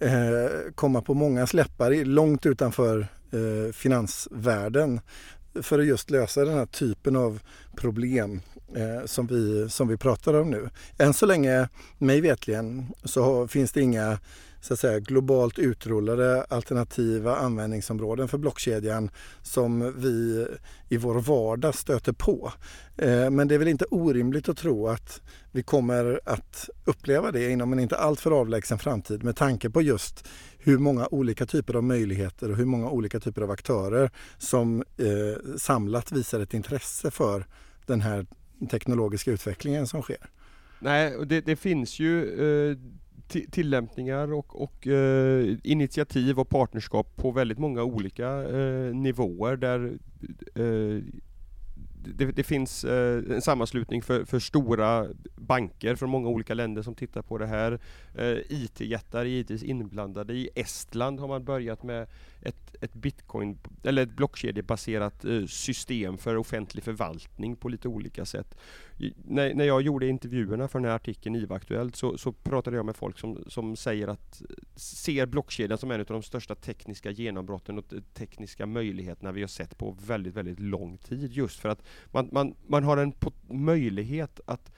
eh, 0.00 0.50
komma 0.74 1.02
på 1.02 1.14
många 1.14 1.46
släppar 1.46 2.04
långt 2.04 2.46
utanför 2.46 3.08
eh, 3.32 3.72
finansvärlden 3.72 5.00
för 5.62 5.78
att 5.78 5.86
just 5.86 6.10
lösa 6.10 6.44
den 6.44 6.54
här 6.54 6.66
typen 6.66 7.16
av 7.16 7.40
problem 7.76 8.40
eh, 8.76 9.06
som, 9.06 9.26
vi, 9.26 9.70
som 9.70 9.88
vi 9.88 9.96
pratar 9.96 10.34
om 10.34 10.50
nu. 10.50 10.70
Än 10.98 11.14
så 11.14 11.26
länge, 11.26 11.68
mig 11.98 12.20
vetligen, 12.20 12.86
så 13.04 13.48
finns 13.48 13.72
det 13.72 13.80
inga 13.80 14.18
så 14.66 14.74
att 14.74 14.80
säga, 14.80 15.00
globalt 15.00 15.58
utrullade 15.58 16.44
alternativa 16.44 17.36
användningsområden 17.36 18.28
för 18.28 18.38
blockkedjan 18.38 19.10
som 19.42 19.94
vi 19.96 20.46
i 20.88 20.96
vår 20.96 21.20
vardag 21.20 21.74
stöter 21.74 22.12
på. 22.12 22.52
Eh, 22.96 23.30
men 23.30 23.48
det 23.48 23.54
är 23.54 23.58
väl 23.58 23.68
inte 23.68 23.84
orimligt 23.84 24.48
att 24.48 24.56
tro 24.56 24.88
att 24.88 25.20
vi 25.52 25.62
kommer 25.62 26.20
att 26.24 26.68
uppleva 26.84 27.32
det 27.32 27.50
inom 27.50 27.72
en 27.72 27.78
inte 27.78 27.96
alltför 27.96 28.30
avlägsen 28.30 28.78
framtid 28.78 29.24
med 29.24 29.36
tanke 29.36 29.70
på 29.70 29.82
just 29.82 30.28
hur 30.58 30.78
många 30.78 31.08
olika 31.10 31.46
typer 31.46 31.74
av 31.74 31.84
möjligheter 31.84 32.50
och 32.50 32.56
hur 32.56 32.64
många 32.64 32.90
olika 32.90 33.20
typer 33.20 33.42
av 33.42 33.50
aktörer 33.50 34.10
som 34.38 34.84
eh, 34.96 35.56
samlat 35.56 36.12
visar 36.12 36.40
ett 36.40 36.54
intresse 36.54 37.10
för 37.10 37.46
den 37.86 38.00
här 38.00 38.26
teknologiska 38.70 39.30
utvecklingen 39.30 39.86
som 39.86 40.02
sker. 40.02 40.30
Nej, 40.78 41.26
det, 41.26 41.40
det 41.40 41.56
finns 41.56 41.98
ju 41.98 42.24
eh, 42.70 42.76
tillämpningar 43.28 44.32
och, 44.32 44.62
och 44.62 44.86
eh, 44.86 45.56
initiativ 45.62 46.38
och 46.38 46.48
partnerskap 46.48 47.16
på 47.16 47.30
väldigt 47.30 47.58
många 47.58 47.82
olika 47.82 48.28
eh, 48.28 48.94
nivåer 48.94 49.56
där 49.56 49.98
eh, 50.54 51.02
det, 52.14 52.24
det, 52.24 52.42
finns 52.42 52.84
eh, 52.84 53.22
en 53.30 53.42
sammanslutning 53.42 54.02
för, 54.02 54.24
för, 54.24 54.38
stora 54.38 55.06
banker 55.36 55.94
från 55.94 56.10
många 56.10 56.28
olika 56.28 56.54
länder 56.54 56.82
som 56.82 56.94
tittar 56.94 57.22
på 57.22 57.38
det 57.38 57.46
här. 57.46 57.80
Eh, 58.14 58.36
IT-jättar 58.48 59.20
är 59.20 59.24
givetvis 59.24 59.62
inblandade. 59.62 60.34
I 60.34 60.48
Estland 60.54 61.20
har 61.20 61.28
man 61.28 61.44
börjat 61.44 61.82
med 61.82 62.06
ett, 62.40 62.76
ett 62.80 62.94
bitcoin 62.94 63.58
eller 63.82 64.02
ett 64.02 64.16
blockkedjebaserat 64.16 65.24
eh, 65.24 65.44
system 65.46 66.18
för 66.18 66.36
offentlig 66.36 66.84
förvaltning 66.84 67.56
på 67.56 67.68
lite 67.68 67.88
olika 67.88 68.24
sätt. 68.24 68.58
När, 69.24 69.54
när 69.54 69.64
jag 69.64 69.82
gjorde 69.82 70.06
intervjuerna 70.06 70.68
för 70.68 70.78
den 70.78 70.88
här 70.88 70.96
artikeln 70.96 71.36
IVA-aktuellt 71.36 71.96
så, 71.96 72.18
så 72.18 72.32
pratade 72.32 72.76
jag 72.76 72.86
med 72.86 72.96
folk 72.96 73.18
som, 73.18 73.44
som 73.46 73.76
säger 73.76 74.08
att 74.08 74.42
ser 74.74 75.26
blockkedjan 75.26 75.78
som 75.78 75.90
en 75.90 76.00
av 76.00 76.06
de 76.06 76.22
största 76.22 76.54
tekniska 76.54 77.10
genombrotten 77.10 77.78
och 77.78 77.92
tekniska 78.14 78.66
möjligheterna 78.66 79.32
vi 79.32 79.40
har 79.40 79.48
sett 79.48 79.78
på 79.78 79.96
väldigt, 80.06 80.34
väldigt 80.34 80.60
lång 80.60 80.98
tid. 80.98 81.32
Just 81.32 81.60
för 81.60 81.68
att 81.68 81.82
man, 82.06 82.28
man, 82.32 82.54
man 82.66 82.84
har 82.84 82.96
en 82.96 83.12
möjlighet 83.48 84.40
att 84.46 84.72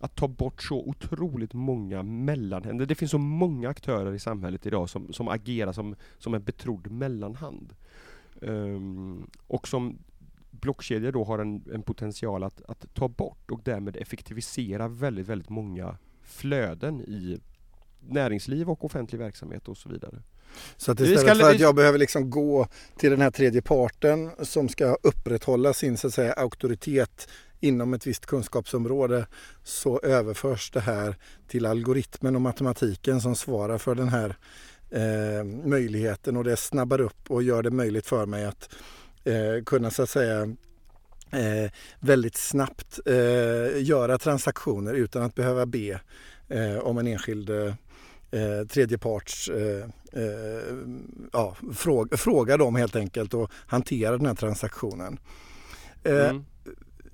att 0.00 0.16
ta 0.16 0.28
bort 0.28 0.62
så 0.62 0.78
otroligt 0.78 1.54
många 1.54 2.02
mellanhänder. 2.02 2.86
Det 2.86 2.94
finns 2.94 3.10
så 3.10 3.18
många 3.18 3.68
aktörer 3.68 4.14
i 4.14 4.18
samhället 4.18 4.66
idag 4.66 4.90
som, 4.90 5.12
som 5.12 5.28
agerar 5.28 5.72
som, 5.72 5.96
som 6.18 6.34
en 6.34 6.42
betrodd 6.42 6.90
mellanhand. 6.90 7.74
Um, 8.40 9.30
och 9.46 9.68
som 9.68 9.98
blockkedjor 10.50 11.12
då 11.12 11.24
har 11.24 11.38
en, 11.38 11.64
en 11.72 11.82
potential 11.82 12.42
att, 12.42 12.62
att 12.68 12.94
ta 12.94 13.08
bort 13.08 13.50
och 13.50 13.60
därmed 13.64 13.96
effektivisera 13.96 14.88
väldigt, 14.88 15.26
väldigt 15.26 15.48
många 15.48 15.96
flöden 16.22 17.00
i 17.00 17.40
näringsliv 18.00 18.70
och 18.70 18.84
offentlig 18.84 19.18
verksamhet 19.18 19.68
och 19.68 19.76
så 19.76 19.88
vidare. 19.88 20.22
Så 20.76 20.92
att 20.92 21.00
istället 21.00 21.20
ska, 21.20 21.34
för 21.34 21.50
att 21.50 21.60
jag 21.60 21.74
behöver 21.74 21.98
liksom 21.98 22.30
gå 22.30 22.66
till 22.96 23.10
den 23.10 23.20
här 23.20 23.30
tredje 23.30 23.62
parten 23.62 24.30
som 24.42 24.68
ska 24.68 24.96
upprätthålla 25.02 25.72
sin 25.72 25.96
så 25.96 26.06
att 26.06 26.14
säga, 26.14 26.32
auktoritet 26.32 27.28
inom 27.60 27.94
ett 27.94 28.06
visst 28.06 28.26
kunskapsområde 28.26 29.26
så 29.62 30.00
överförs 30.00 30.70
det 30.70 30.80
här 30.80 31.16
till 31.48 31.66
algoritmen 31.66 32.36
och 32.36 32.42
matematiken 32.42 33.20
som 33.20 33.36
svarar 33.36 33.78
för 33.78 33.94
den 33.94 34.08
här 34.08 34.36
eh, 34.90 35.44
möjligheten 35.44 36.36
och 36.36 36.44
det 36.44 36.56
snabbar 36.56 37.00
upp 37.00 37.30
och 37.30 37.42
gör 37.42 37.62
det 37.62 37.70
möjligt 37.70 38.06
för 38.06 38.26
mig 38.26 38.44
att 38.44 38.74
eh, 39.24 39.64
kunna 39.66 39.90
så 39.90 40.02
att 40.02 40.10
säga 40.10 40.42
eh, 41.30 41.70
väldigt 42.00 42.36
snabbt 42.36 43.00
eh, 43.06 43.82
göra 43.82 44.18
transaktioner 44.18 44.94
utan 44.94 45.22
att 45.22 45.34
behöva 45.34 45.66
be 45.66 46.00
eh, 46.48 46.78
om 46.78 46.98
en 46.98 47.06
enskild 47.06 47.50
eh, 47.50 48.66
tredjeparts 48.68 49.48
eh, 49.48 49.84
eh, 50.12 50.76
ja, 51.32 51.56
fråga, 51.74 52.16
fråga 52.16 52.56
dem 52.56 52.76
helt 52.76 52.96
enkelt 52.96 53.34
och 53.34 53.50
hantera 53.66 54.16
den 54.16 54.26
här 54.26 54.34
transaktionen. 54.34 55.18
Eh, 56.04 56.30
mm. 56.30 56.44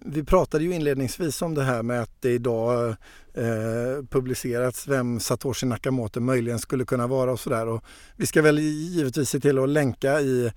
Vi 0.07 0.25
pratade 0.25 0.65
ju 0.65 0.75
inledningsvis 0.75 1.43
om 1.43 1.55
det 1.55 1.63
här 1.63 1.83
med 1.83 2.03
att 2.03 2.11
det 2.21 2.31
idag 2.31 2.89
eh, 3.35 4.05
publicerats 4.11 4.89
vem 4.89 5.21
Satoshi 5.21 5.67
Nakamoto 5.67 6.21
möjligen 6.21 6.59
skulle 6.59 6.85
kunna 6.85 7.07
vara 7.07 7.33
och 7.33 7.41
sådär. 7.41 7.81
Vi 8.17 8.27
ska 8.27 8.43
väl 8.43 8.59
givetvis 8.59 9.31
se 9.31 9.41
till 9.41 9.59
att 9.59 9.69
länka 9.69 10.21
i 10.21 10.51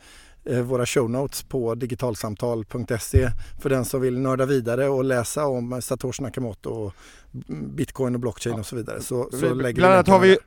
Eh, 0.46 0.62
våra 0.62 0.86
show 0.86 1.10
notes 1.10 1.44
på 1.44 1.76
digitalsamtal.se 1.76 3.30
för 3.62 3.70
den 3.70 3.86
som 3.86 4.02
vill 4.02 4.20
nörda 4.20 4.46
vidare 4.46 4.90
och 4.90 5.04
läsa 5.04 5.46
om 5.46 5.82
Satoshi 5.82 6.24
Nakamoto 6.24 6.70
och 6.70 6.94
bitcoin 7.76 8.16
och 8.16 8.22
blockchain 8.22 8.54
ja. 8.56 8.60
och 8.60 8.66
så 8.66 8.76
vidare. 8.76 9.02
Så, 9.02 9.30
så 9.32 9.54
lägger 9.54 9.76
Bland 9.76 9.94
annat 9.94 10.08
har 10.08 10.20
vi 10.20 10.38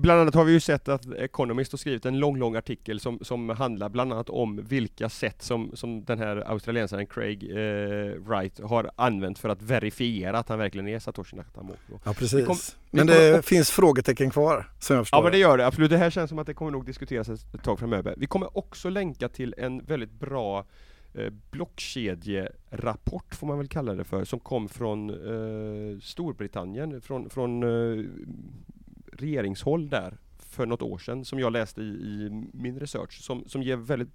Bland 0.00 0.20
annat 0.20 0.34
har 0.34 0.44
vi 0.44 0.52
ju 0.52 0.60
sett 0.60 0.88
att 0.88 1.12
Economist 1.12 1.72
har 1.72 1.76
skrivit 1.76 2.06
en 2.06 2.18
lång, 2.18 2.36
lång 2.36 2.56
artikel 2.56 3.00
som, 3.00 3.18
som 3.22 3.48
handlar 3.48 3.88
bland 3.88 4.12
annat 4.12 4.30
om 4.30 4.60
vilka 4.64 5.08
sätt 5.08 5.42
som, 5.42 5.70
som 5.74 6.04
den 6.04 6.18
här 6.18 6.36
australiensaren 6.36 7.06
Craig 7.06 7.50
eh, 7.50 7.56
Wright 8.14 8.60
har 8.60 8.90
använt 8.96 9.38
för 9.38 9.48
att 9.48 9.62
verifiera 9.62 10.38
att 10.38 10.48
han 10.48 10.58
verkligen 10.58 10.88
är 10.88 10.98
Satoshi 10.98 11.36
Nakamoto. 11.36 12.00
Ja 12.04 12.12
precis. 12.12 12.46
Kom, 12.46 12.56
men 12.90 13.06
det 13.06 13.32
kom, 13.32 13.42
finns 13.42 13.70
frågetecken 13.70 14.30
kvar 14.30 14.70
som 14.78 14.96
jag 14.96 15.04
förstår 15.04 15.18
Ja 15.18 15.22
men 15.22 15.32
det 15.32 15.38
gör 15.38 15.58
det, 15.58 15.66
absolut. 15.66 15.90
Det 15.90 15.98
här 15.98 16.10
känns 16.10 16.28
som 16.28 16.38
att 16.38 16.46
det 16.46 16.54
kommer 16.54 16.70
nog 16.70 16.86
diskuteras 16.86 17.28
ett 17.28 17.62
tag 17.62 17.78
framöver. 17.78 18.14
Vi 18.16 18.26
kommer 18.26 18.58
också 18.58 18.90
länka 18.90 19.28
till 19.28 19.54
en 19.58 19.84
väldigt 19.84 20.12
bra 20.12 20.64
eh, 21.14 21.32
blockkedjerapport 21.50 23.34
får 23.34 23.46
man 23.46 23.58
väl 23.58 23.68
kalla 23.68 23.94
det 23.94 24.04
för, 24.04 24.24
som 24.24 24.40
kom 24.40 24.68
från 24.68 25.10
eh, 25.10 25.98
Storbritannien, 26.00 27.00
från, 27.00 27.30
från 27.30 27.62
eh, 27.62 28.04
regeringshåll 29.22 29.88
där 29.88 30.18
för 30.38 30.66
något 30.66 30.82
år 30.82 30.98
sedan 30.98 31.24
som 31.24 31.38
jag 31.38 31.52
läste 31.52 31.80
i, 31.80 31.84
i 31.84 32.30
min 32.52 32.80
research 32.80 33.22
som, 33.22 33.44
som 33.46 33.62
ger 33.62 33.76
väldigt 33.76 34.12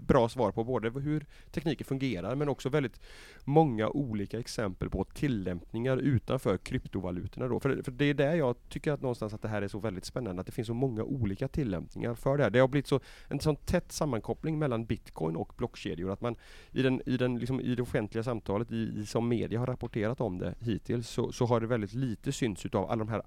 bra 0.00 0.28
svar 0.28 0.52
på 0.52 0.64
både 0.64 0.90
hur 0.90 1.26
tekniken 1.50 1.84
fungerar 1.84 2.34
men 2.34 2.48
också 2.48 2.68
väldigt 2.68 3.00
många 3.44 3.88
olika 3.88 4.38
exempel 4.38 4.90
på 4.90 5.04
tillämpningar 5.04 5.96
utanför 5.96 6.56
kryptovalutorna 6.56 7.48
då. 7.48 7.60
För, 7.60 7.82
för 7.82 7.92
det 7.92 8.04
är 8.04 8.14
där 8.14 8.34
jag 8.34 8.56
tycker 8.68 8.92
att 8.92 9.02
någonstans 9.02 9.34
att 9.34 9.42
det 9.42 9.48
här 9.48 9.62
är 9.62 9.68
så 9.68 9.78
väldigt 9.78 10.04
spännande, 10.04 10.40
att 10.40 10.46
det 10.46 10.52
finns 10.52 10.66
så 10.66 10.74
många 10.74 11.02
olika 11.02 11.48
tillämpningar 11.48 12.14
för 12.14 12.36
det 12.36 12.42
här. 12.42 12.50
Det 12.50 12.58
har 12.58 12.68
blivit 12.68 12.86
så, 12.86 13.00
en 13.28 13.40
sån 13.40 13.56
tät 13.56 13.92
sammankoppling 13.92 14.58
mellan 14.58 14.84
bitcoin 14.84 15.36
och 15.36 15.52
blockkedjor 15.56 16.10
att 16.10 16.20
man 16.20 16.36
i, 16.70 16.82
den, 16.82 17.02
i, 17.06 17.16
den, 17.16 17.38
liksom, 17.38 17.60
i 17.60 17.74
det 17.74 17.82
offentliga 17.82 18.24
samtalet, 18.24 18.72
i, 18.72 18.92
i, 18.96 19.06
som 19.06 19.28
media 19.28 19.58
har 19.58 19.66
rapporterat 19.66 20.20
om 20.20 20.38
det 20.38 20.54
hittills, 20.60 21.08
så, 21.08 21.32
så 21.32 21.46
har 21.46 21.60
det 21.60 21.66
väldigt 21.66 21.94
lite 21.94 22.32
synts 22.32 22.66
utav 22.66 22.90
alla 22.90 23.04
de 23.04 23.08
här 23.08 23.22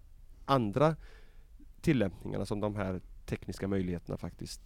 andra 0.46 0.96
tillämpningarna 1.82 2.46
som 2.46 2.60
de 2.60 2.76
här 2.76 3.02
tekniska 3.26 3.68
möjligheterna 3.68 4.18
faktiskt 4.18 4.62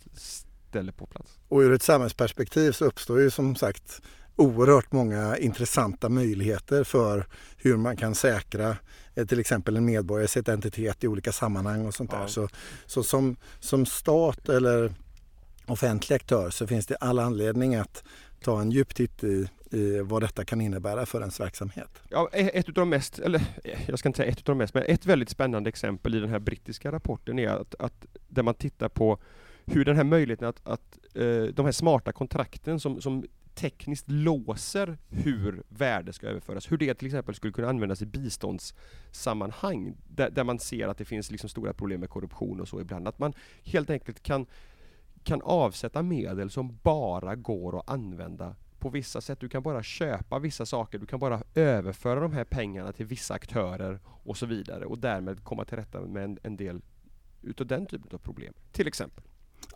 ställer 0.69 0.91
på 0.91 1.05
plats. 1.05 1.39
Och 1.47 1.59
ur 1.59 1.73
ett 1.73 1.83
samhällsperspektiv 1.83 2.71
så 2.71 2.85
uppstår 2.85 3.21
ju 3.21 3.29
som 3.29 3.55
sagt 3.55 4.01
oerhört 4.35 4.91
många 4.91 5.37
intressanta 5.37 6.09
möjligheter 6.09 6.83
för 6.83 7.27
hur 7.57 7.77
man 7.77 7.97
kan 7.97 8.15
säkra 8.15 8.77
eh, 9.15 9.25
till 9.25 9.39
exempel 9.39 9.77
en 9.77 9.85
medborgares 9.85 10.37
identitet 10.37 11.03
i 11.03 11.07
olika 11.07 11.31
sammanhang 11.31 11.85
och 11.85 11.93
sånt 11.93 12.11
ja. 12.13 12.19
där. 12.19 12.27
Så, 12.27 12.47
så 12.85 13.03
som, 13.03 13.35
som 13.59 13.85
stat 13.85 14.49
eller 14.49 14.93
offentlig 15.65 16.15
aktör 16.15 16.49
så 16.49 16.67
finns 16.67 16.85
det 16.85 16.95
all 16.95 17.19
anledning 17.19 17.75
att 17.75 18.03
ta 18.41 18.61
en 18.61 18.71
djup 18.71 18.95
titt 18.95 19.23
i 19.23 19.47
i 19.71 19.99
vad 19.99 20.23
detta 20.23 20.45
kan 20.45 20.61
innebära 20.61 21.05
för 21.05 21.19
ens 21.19 21.39
verksamhet. 21.39 22.03
Ja, 22.09 22.29
e, 22.33 22.49
ett 22.53 22.67
av 22.67 22.73
de 22.73 22.89
mest, 22.89 23.19
eller 23.19 23.39
e, 23.63 23.77
jag 23.87 23.99
ska 23.99 24.09
inte 24.09 24.17
säga 24.17 24.31
ett 24.31 24.37
av 24.37 24.43
de 24.43 24.57
mest, 24.57 24.73
men 24.73 24.83
ett 24.87 25.05
väldigt 25.05 25.29
spännande 25.29 25.69
exempel 25.69 26.15
i 26.15 26.19
den 26.19 26.29
här 26.29 26.39
brittiska 26.39 26.91
rapporten 26.91 27.39
är 27.39 27.47
att, 27.47 27.75
att 27.79 28.05
där 28.27 28.43
man 28.43 28.53
tittar 28.53 28.89
på 28.89 29.19
hur 29.65 29.85
den 29.85 29.95
här 29.95 30.03
möjligheten 30.03 30.47
att, 30.47 30.67
att 30.67 30.99
eh, 31.15 31.43
de 31.43 31.65
här 31.65 31.71
smarta 31.71 32.11
kontrakten 32.11 32.79
som, 32.79 33.01
som 33.01 33.25
tekniskt 33.55 34.11
låser 34.11 34.97
hur 35.09 35.63
värde 35.69 36.13
ska 36.13 36.27
överföras, 36.27 36.71
hur 36.71 36.77
det 36.77 36.93
till 36.93 37.07
exempel 37.07 37.35
skulle 37.35 37.53
kunna 37.53 37.69
användas 37.69 38.01
i 38.01 38.05
biståndssammanhang, 38.05 39.97
där, 40.07 40.29
där 40.29 40.43
man 40.43 40.59
ser 40.59 40.87
att 40.87 40.97
det 40.97 41.05
finns 41.05 41.31
liksom 41.31 41.49
stora 41.49 41.73
problem 41.73 41.99
med 41.99 42.09
korruption 42.09 42.61
och 42.61 42.67
så 42.67 42.81
ibland, 42.81 43.07
att 43.07 43.19
man 43.19 43.33
helt 43.63 43.89
enkelt 43.89 44.23
kan 44.23 44.45
kan 45.23 45.41
avsätta 45.41 46.01
medel 46.01 46.49
som 46.49 46.79
bara 46.83 47.35
går 47.35 47.79
att 47.79 47.89
använda 47.89 48.55
på 48.79 48.89
vissa 48.89 49.21
sätt. 49.21 49.39
Du 49.39 49.49
kan 49.49 49.63
bara 49.63 49.83
köpa 49.83 50.39
vissa 50.39 50.65
saker, 50.65 50.99
du 50.99 51.05
kan 51.05 51.19
bara 51.19 51.43
överföra 51.55 52.19
de 52.19 52.33
här 52.33 52.43
pengarna 52.43 52.91
till 52.91 53.05
vissa 53.05 53.33
aktörer 53.33 53.99
och 54.05 54.37
så 54.37 54.45
vidare 54.45 54.85
och 54.85 54.99
därmed 54.99 55.43
komma 55.43 55.65
till 55.65 55.77
rätta 55.77 56.01
med 56.01 56.23
en, 56.23 56.39
en 56.43 56.57
del 56.57 56.81
utav 57.41 57.67
den 57.67 57.85
typen 57.85 58.09
av 58.13 58.17
problem, 58.17 58.53
till 58.71 58.87
exempel. 58.87 59.23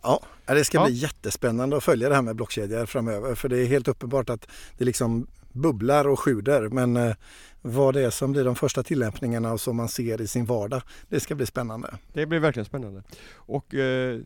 Ja, 0.02 0.20
det 0.46 0.64
ska 0.64 0.78
ja. 0.78 0.86
bli 0.86 0.94
jättespännande 0.94 1.76
att 1.76 1.84
följa 1.84 2.08
det 2.08 2.14
här 2.14 2.22
med 2.22 2.36
blockkedjor 2.36 2.86
framöver 2.86 3.34
för 3.34 3.48
det 3.48 3.58
är 3.58 3.66
helt 3.66 3.88
uppenbart 3.88 4.30
att 4.30 4.48
det 4.78 4.84
liksom 4.84 5.26
bubblar 5.52 6.08
och 6.08 6.20
sjuder 6.20 6.68
men 6.68 6.96
eh, 6.96 7.14
vad 7.62 7.94
det 7.94 8.00
är 8.00 8.10
som 8.10 8.32
blir 8.32 8.44
de 8.44 8.56
första 8.56 8.82
tillämpningarna 8.82 9.52
och 9.52 9.60
som 9.60 9.76
man 9.76 9.88
ser 9.88 10.20
i 10.20 10.26
sin 10.26 10.44
vardag, 10.44 10.82
det 11.08 11.20
ska 11.20 11.34
bli 11.34 11.46
spännande. 11.46 11.94
Det 12.12 12.26
blir 12.26 12.38
verkligen 12.38 12.64
spännande. 12.64 13.02
Och 13.34 13.74
eh, 13.74 14.20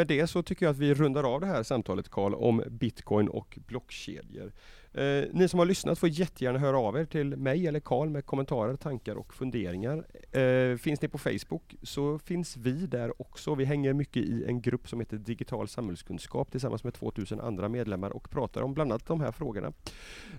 med 0.00 0.06
det 0.06 0.26
så 0.26 0.42
tycker 0.42 0.66
jag 0.66 0.70
att 0.70 0.78
vi 0.78 0.94
rundar 0.94 1.34
av 1.34 1.40
det 1.40 1.46
här 1.46 1.62
samtalet 1.62 2.08
Karl 2.08 2.34
om 2.34 2.62
Bitcoin 2.70 3.28
och 3.28 3.58
blockkedjor. 3.66 4.52
Eh, 4.92 5.24
ni 5.32 5.48
som 5.48 5.58
har 5.58 5.66
lyssnat 5.66 5.98
får 5.98 6.08
jättegärna 6.08 6.58
höra 6.58 6.78
av 6.78 6.96
er 6.96 7.04
till 7.04 7.36
mig 7.36 7.66
eller 7.66 7.80
Karl 7.80 8.08
med 8.08 8.26
kommentarer, 8.26 8.76
tankar 8.76 9.14
och 9.14 9.34
funderingar. 9.34 10.06
Eh, 10.36 10.76
finns 10.76 11.02
ni 11.02 11.08
på 11.08 11.18
Facebook 11.18 11.74
så 11.82 12.18
finns 12.18 12.56
vi 12.56 12.86
där 12.86 13.22
också. 13.22 13.54
Vi 13.54 13.64
hänger 13.64 13.92
mycket 13.92 14.22
i 14.22 14.44
en 14.44 14.60
grupp 14.60 14.88
som 14.88 15.00
heter 15.00 15.16
Digital 15.16 15.68
samhällskunskap 15.68 16.50
tillsammans 16.50 16.84
med 16.84 16.94
2000 16.94 17.40
andra 17.40 17.68
medlemmar 17.68 18.10
och 18.10 18.30
pratar 18.30 18.62
om 18.62 18.74
bland 18.74 18.92
annat 18.92 19.06
de 19.06 19.20
här 19.20 19.32
frågorna. 19.32 19.72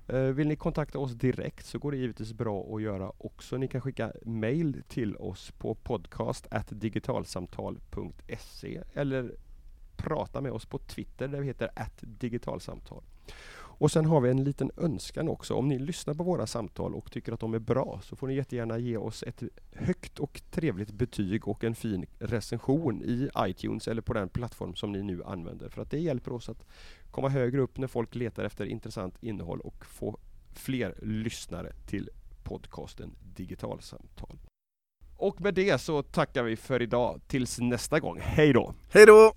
Eh, 0.07 0.21
vill 0.21 0.47
ni 0.47 0.55
kontakta 0.55 0.99
oss 0.99 1.11
direkt 1.11 1.65
så 1.65 1.79
går 1.79 1.91
det 1.91 1.97
givetvis 1.97 2.33
bra 2.33 2.75
att 2.75 2.81
göra 2.81 3.11
också. 3.17 3.57
Ni 3.57 3.67
kan 3.67 3.81
skicka 3.81 4.11
mail 4.25 4.83
till 4.87 5.15
oss 5.15 5.51
på 5.51 5.75
podcast 5.75 6.47
digitalsamtal.se 6.69 8.81
eller 8.93 9.31
prata 10.03 10.41
med 10.41 10.51
oss 10.51 10.65
på 10.65 10.77
Twitter 10.77 11.27
där 11.27 11.39
vi 11.39 11.47
heter 11.47 11.69
digitalsamtal. 12.01 13.03
Och 13.81 13.91
sen 13.91 14.05
har 14.05 14.21
vi 14.21 14.29
en 14.29 14.43
liten 14.43 14.71
önskan 14.77 15.29
också. 15.29 15.53
Om 15.53 15.67
ni 15.67 15.79
lyssnar 15.79 16.13
på 16.13 16.23
våra 16.23 16.47
samtal 16.47 16.95
och 16.95 17.11
tycker 17.11 17.31
att 17.31 17.39
de 17.39 17.53
är 17.53 17.59
bra 17.59 17.99
så 18.03 18.15
får 18.15 18.27
ni 18.27 18.33
jättegärna 18.33 18.77
ge 18.77 18.97
oss 18.97 19.23
ett 19.23 19.43
högt 19.71 20.19
och 20.19 20.41
trevligt 20.51 20.91
betyg 20.91 21.47
och 21.47 21.63
en 21.63 21.75
fin 21.75 22.05
recension 22.19 23.01
i 23.03 23.29
iTunes 23.39 23.87
eller 23.87 24.01
på 24.01 24.13
den 24.13 24.29
plattform 24.29 24.75
som 24.75 24.91
ni 24.91 25.03
nu 25.03 25.23
använder. 25.23 25.69
För 25.69 25.81
att 25.81 25.91
det 25.91 25.99
hjälper 25.99 26.33
oss 26.33 26.49
att 26.49 26.65
komma 27.11 27.29
högre 27.29 27.61
upp 27.61 27.77
när 27.77 27.87
folk 27.87 28.15
letar 28.15 28.43
efter 28.43 28.65
intressant 28.65 29.23
innehåll 29.23 29.59
och 29.59 29.85
få 29.85 30.17
fler 30.53 30.95
lyssnare 31.01 31.73
till 31.87 32.09
podcasten 32.43 33.15
Digitalsamtal. 33.35 34.39
Och 35.17 35.41
med 35.41 35.53
det 35.53 35.81
så 35.81 36.03
tackar 36.03 36.43
vi 36.43 36.55
för 36.55 36.81
idag 36.81 37.21
tills 37.27 37.59
nästa 37.59 37.99
gång. 37.99 38.19
Hej 38.21 38.53
då! 38.53 38.73
Hej 38.89 39.05
då! 39.05 39.33